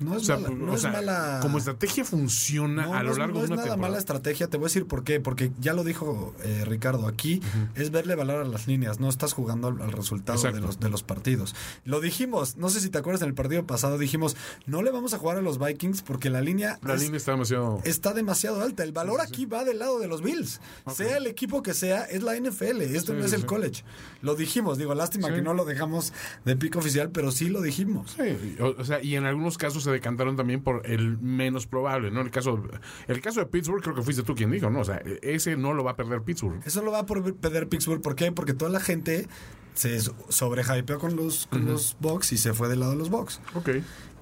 [0.00, 0.54] No es O sea, mala.
[0.54, 3.50] no o es mala- como estrategia funciona No, a lo es- largo no de es
[3.50, 3.88] una nada temporada.
[3.90, 4.48] mala estrategia.
[4.48, 5.20] Te voy a decir por qué.
[5.20, 7.40] Porque ya lo dijo eh, Ricardo aquí.
[7.74, 9.00] Es verle valor a las líneas.
[9.00, 11.54] No estás jugando al, al resultado de los, de los partidos.
[11.84, 12.56] Lo dijimos.
[12.56, 13.98] No sé si te acuerdas en el partido pasado.
[13.98, 14.36] Dijimos,
[14.66, 17.32] no le vamos a jugar a los Vikings porque la línea, La es- línea está
[17.32, 17.80] demasiado...
[17.84, 18.84] está demasiado alta.
[18.84, 20.60] El valor aquí va del lado de los Bills.
[20.94, 22.82] Sea el equipo que sea, es la NFL.
[22.82, 23.46] Esto Sí, no es el sí.
[23.46, 23.84] college.
[24.22, 24.78] Lo dijimos.
[24.78, 25.34] Digo, lástima Sí.
[25.34, 26.12] que no lo dejamos
[26.44, 28.16] de pico oficial, pero sí lo dijimos.
[28.16, 32.10] Sí, o, o sea, y en algunos casos se decantaron también por el menos probable,
[32.10, 32.20] ¿no?
[32.20, 32.62] El caso,
[33.06, 34.80] el caso de Pittsburgh, creo que fuiste tú quien dijo, ¿no?
[34.80, 36.60] O sea, ese no lo va a perder Pittsburgh.
[36.64, 38.02] Eso lo va a perder Pittsburgh.
[38.02, 38.32] ¿Por qué?
[38.32, 39.26] Porque toda la gente
[39.74, 43.40] se sobrehypeó con los, con los Bucks y se fue del lado de los Bucks.
[43.54, 43.70] Ok.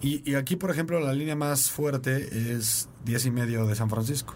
[0.01, 3.89] Y, y aquí, por ejemplo, la línea más fuerte es 10 y medio de San
[3.89, 4.35] Francisco.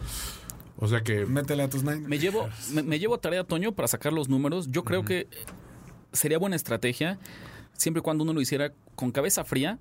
[0.79, 2.09] O sea que Métele a tus Niners.
[2.09, 4.69] Me llevo, me, me llevo tarea, Toño, para sacar los números.
[4.71, 5.29] Yo creo que
[6.13, 7.19] sería buena estrategia
[7.75, 9.79] siempre y cuando uno lo hiciera con cabeza fría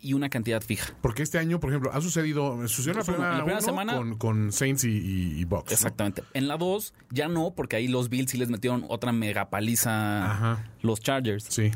[0.00, 0.94] y una cantidad fija.
[1.00, 3.66] Porque este año, por ejemplo, ha sucedido, sucedió en la primera, en la primera uno
[3.66, 5.72] semana- con, con Saints y, y, y Bucks.
[5.72, 6.22] Exactamente.
[6.34, 10.30] En la 2 ya no, porque ahí los Bills sí les metieron otra mega paliza
[10.32, 10.64] Ajá.
[10.82, 11.44] los Chargers.
[11.48, 11.70] Sí.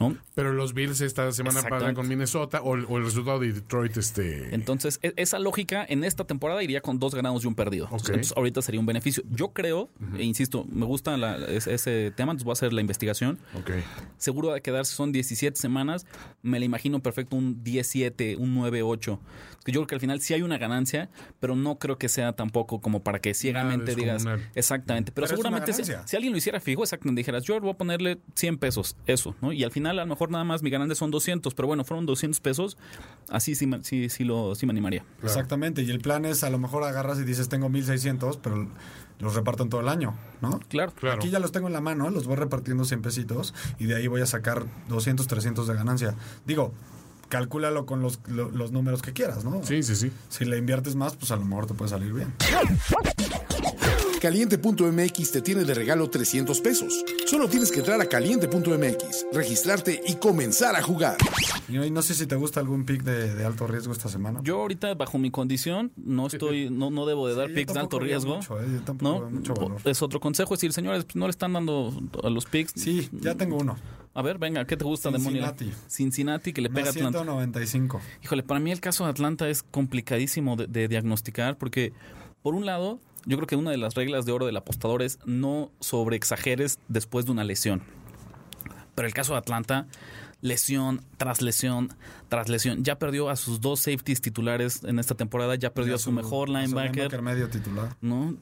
[0.00, 0.16] ¿No?
[0.34, 3.96] Pero los Bills esta semana pasan con Minnesota o, el- o el resultado de Detroit,
[3.96, 4.54] este.
[4.54, 7.86] Entonces, e- esa lógica en esta temporada iría con dos ganados y un perdido.
[7.90, 8.08] Ok.
[8.08, 9.22] Entonces, ahorita sería un beneficio.
[9.30, 12.80] Yo creo, e insisto, me gusta la- ese, ese tema, entonces voy a hacer la
[12.80, 13.38] investigación.
[13.54, 13.70] ok.
[14.16, 16.06] Seguro de quedarse son 17 semanas.
[16.42, 19.20] Me la imagino perfecto un 17, un 9, 8.
[19.58, 21.08] Es que Yo creo que al final sí hay una ganancia,
[21.40, 24.24] pero no creo que sea tampoco como para que ciegamente digas.
[24.54, 25.12] Exactamente.
[25.12, 28.18] Pero, Pero seguramente si, si alguien lo hiciera fijo, exactamente, dijeras, yo voy a ponerle
[28.34, 29.52] 100 pesos, eso, ¿no?
[29.52, 32.06] Y al final a lo mejor nada más mi ganancia son 200, pero bueno, fueron
[32.06, 32.76] 200 pesos,
[33.28, 35.04] así sí, me- sí, sí, lo, sí me animaría.
[35.22, 35.82] Exactamente.
[35.82, 38.68] Y el plan es, a lo mejor agarras y dices, tengo 1600, pero
[39.18, 40.58] los reparto en todo el año, ¿no?
[40.68, 40.92] Claro.
[40.98, 41.16] Claro.
[41.16, 44.06] Aquí ya los tengo en la mano, los voy repartiendo 100 pesitos y de ahí
[44.08, 46.14] voy a sacar 200, 300 de ganancia.
[46.46, 46.72] Digo,
[47.28, 49.62] cálculalo con los, lo- los números que quieras, ¿no?
[49.64, 50.10] Sí, sí, sí.
[50.28, 52.34] Si le inviertes más, pues a lo mejor te puede salir bien.
[54.22, 57.04] Caliente.mx te tiene de regalo 300 pesos.
[57.26, 61.16] Solo tienes que entrar a caliente.mx, registrarte y comenzar a jugar.
[61.68, 64.38] Y no, sé si te gusta algún pick de, de alto riesgo esta semana.
[64.44, 67.80] Yo ahorita, bajo mi condición, no estoy, no, no debo de dar Sí, picks de
[67.80, 68.36] alto riesgo.
[68.36, 69.20] mucho, eh, yo tampoco ¿no?
[69.22, 69.80] veo mucho valor.
[69.84, 71.92] Es otro consejo, es decir, señores, no le están dando
[72.22, 72.74] a los picks.
[72.76, 73.76] Sí, ya tengo uno.
[74.14, 75.44] A ver, venga, ¿qué te gusta, demonio?
[75.48, 75.72] Cincinnati.
[75.88, 77.18] Cincinnati, que le pega a Atlanta.
[77.24, 78.00] 195.
[78.22, 81.92] Híjole, para mí el caso de Atlanta es complicadísimo de, de diagnosticar porque,
[82.40, 85.18] por un lado, yo creo que una de las reglas de oro del apostador es
[85.24, 87.82] no sobreexageres después de una lesión.
[88.94, 89.86] Pero el caso de Atlanta,
[90.40, 91.94] lesión tras lesión
[92.28, 92.84] tras lesión.
[92.84, 96.48] Ya perdió a sus dos safeties titulares en esta temporada, ya perdió a su, mejor
[96.50, 97.96] a su linebacker, medio titular.
[98.00, 98.36] ¿no?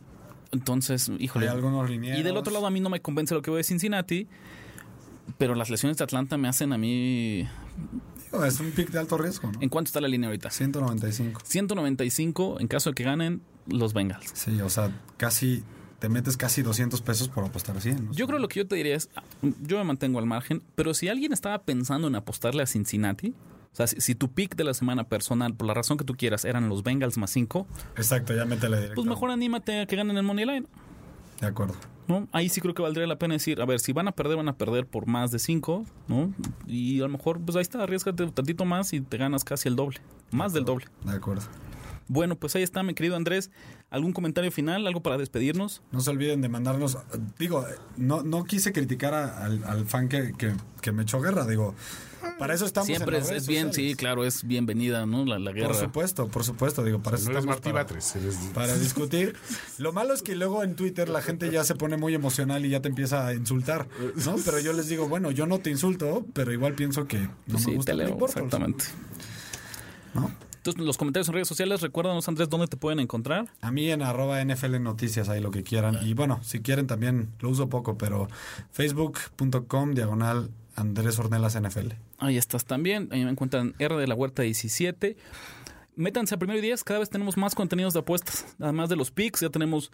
[0.52, 1.48] Entonces, híjole.
[1.48, 2.18] Hay algunos linieros.
[2.18, 4.26] Y del otro lado a mí no me convence lo que veo de Cincinnati,
[5.38, 7.46] pero las lesiones de Atlanta me hacen a mí...
[8.24, 9.60] Digo, Es un pick de alto riesgo, ¿no?
[9.60, 10.50] ¿En cuánto está la línea ahorita?
[10.50, 11.42] 195.
[11.44, 14.30] 195 en caso de que ganen los Bengals.
[14.34, 15.62] Sí, o sea, casi
[15.98, 18.06] te metes casi 200 pesos por apostar 100.
[18.06, 18.12] ¿no?
[18.12, 19.10] Yo creo lo que yo te diría es,
[19.62, 23.34] yo me mantengo al margen, pero si alguien estaba pensando en apostarle a Cincinnati,
[23.72, 26.16] o sea, si, si tu pick de la semana personal, por la razón que tú
[26.16, 28.94] quieras, eran los Bengals más 5, Exacto, ya métele directo.
[28.96, 30.66] pues mejor anímate a que ganen el Money Line.
[31.40, 31.74] De acuerdo.
[32.08, 32.26] ¿no?
[32.32, 34.48] Ahí sí creo que valdría la pena decir, a ver, si van a perder, van
[34.48, 36.34] a perder por más de 5, ¿no?
[36.66, 39.68] Y a lo mejor, pues ahí está, arriesgate un tantito más y te ganas casi
[39.68, 39.98] el doble,
[40.32, 40.86] más del doble.
[41.04, 41.42] De acuerdo.
[42.12, 43.52] Bueno, pues ahí está, mi querido Andrés.
[43.88, 44.84] ¿Algún comentario final?
[44.84, 45.80] ¿Algo para despedirnos?
[45.92, 46.98] No se olviden de mandarnos.
[47.38, 47.64] Digo,
[47.96, 50.52] no, no quise criticar a- al, al fan que, que,
[50.82, 51.46] que me echó guerra.
[51.46, 51.72] Digo,
[52.36, 53.92] para eso estamos Siempre en es, redes es bien, sociales.
[53.92, 55.24] sí, claro, es bienvenida, ¿no?
[55.24, 55.68] La, la guerra.
[55.68, 56.82] Por supuesto, por supuesto.
[56.82, 59.36] Digo, para eso No estamos Martí para, Batres, eres- para discutir.
[59.78, 62.70] Lo malo es que luego en Twitter la gente ya se pone muy emocional y
[62.70, 63.86] ya te empieza a insultar,
[64.26, 64.34] ¿no?
[64.44, 67.62] Pero yo les digo, bueno, yo no te insulto, pero igual pienso que no Pues
[67.62, 68.84] sí, me gusta te leo, exactamente.
[70.14, 70.28] ¿no?
[70.60, 73.48] Entonces, los comentarios en redes sociales, recuérdanos, Andrés, dónde te pueden encontrar.
[73.62, 75.98] A mí en arroba NFL Noticias, ahí lo que quieran.
[76.06, 78.28] Y bueno, si quieren también, lo uso poco, pero
[78.70, 81.92] facebook.com diagonal Andrés Ornelas NFL.
[82.18, 83.08] Ahí estás también.
[83.10, 85.16] Ahí me encuentran R de la Huerta 17.
[86.00, 88.56] Métanse a primero y 10, cada vez tenemos más contenidos de apuestas.
[88.58, 89.92] Además de los picks, ya tenemos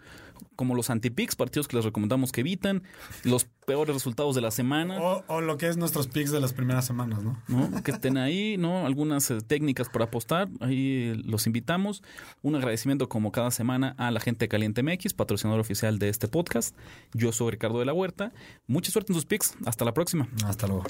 [0.55, 2.81] como los anti-picks, partidos que les recomendamos que eviten,
[3.25, 5.01] los peores resultados de la semana.
[5.01, 7.37] O, o lo que es nuestros picks de las primeras semanas, ¿no?
[7.49, 7.83] ¿no?
[7.83, 8.85] que estén ahí, ¿no?
[8.85, 12.03] Algunas eh, técnicas para apostar, ahí eh, los invitamos.
[12.41, 16.29] Un agradecimiento como cada semana a la gente de Caliente MX, patrocinador oficial de este
[16.29, 16.73] podcast.
[17.13, 18.31] Yo soy Ricardo de la Huerta.
[18.65, 19.57] Mucha suerte en sus picks.
[19.65, 20.29] Hasta la próxima.
[20.45, 20.85] Hasta luego.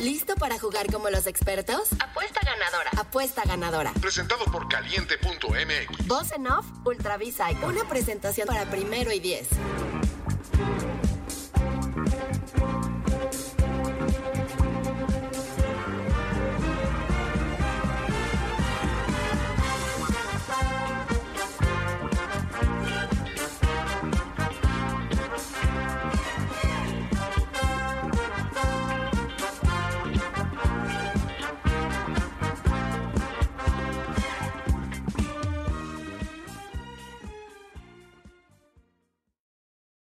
[0.00, 1.88] ¿Listo para jugar como los expertos?
[2.00, 2.90] Apuesta ganadora.
[2.96, 3.92] Apuesta ganadora.
[4.00, 6.06] Presentado por caliente.mx.
[6.06, 6.66] Voz en off.
[7.64, 9.48] Una presentación para primero y diez.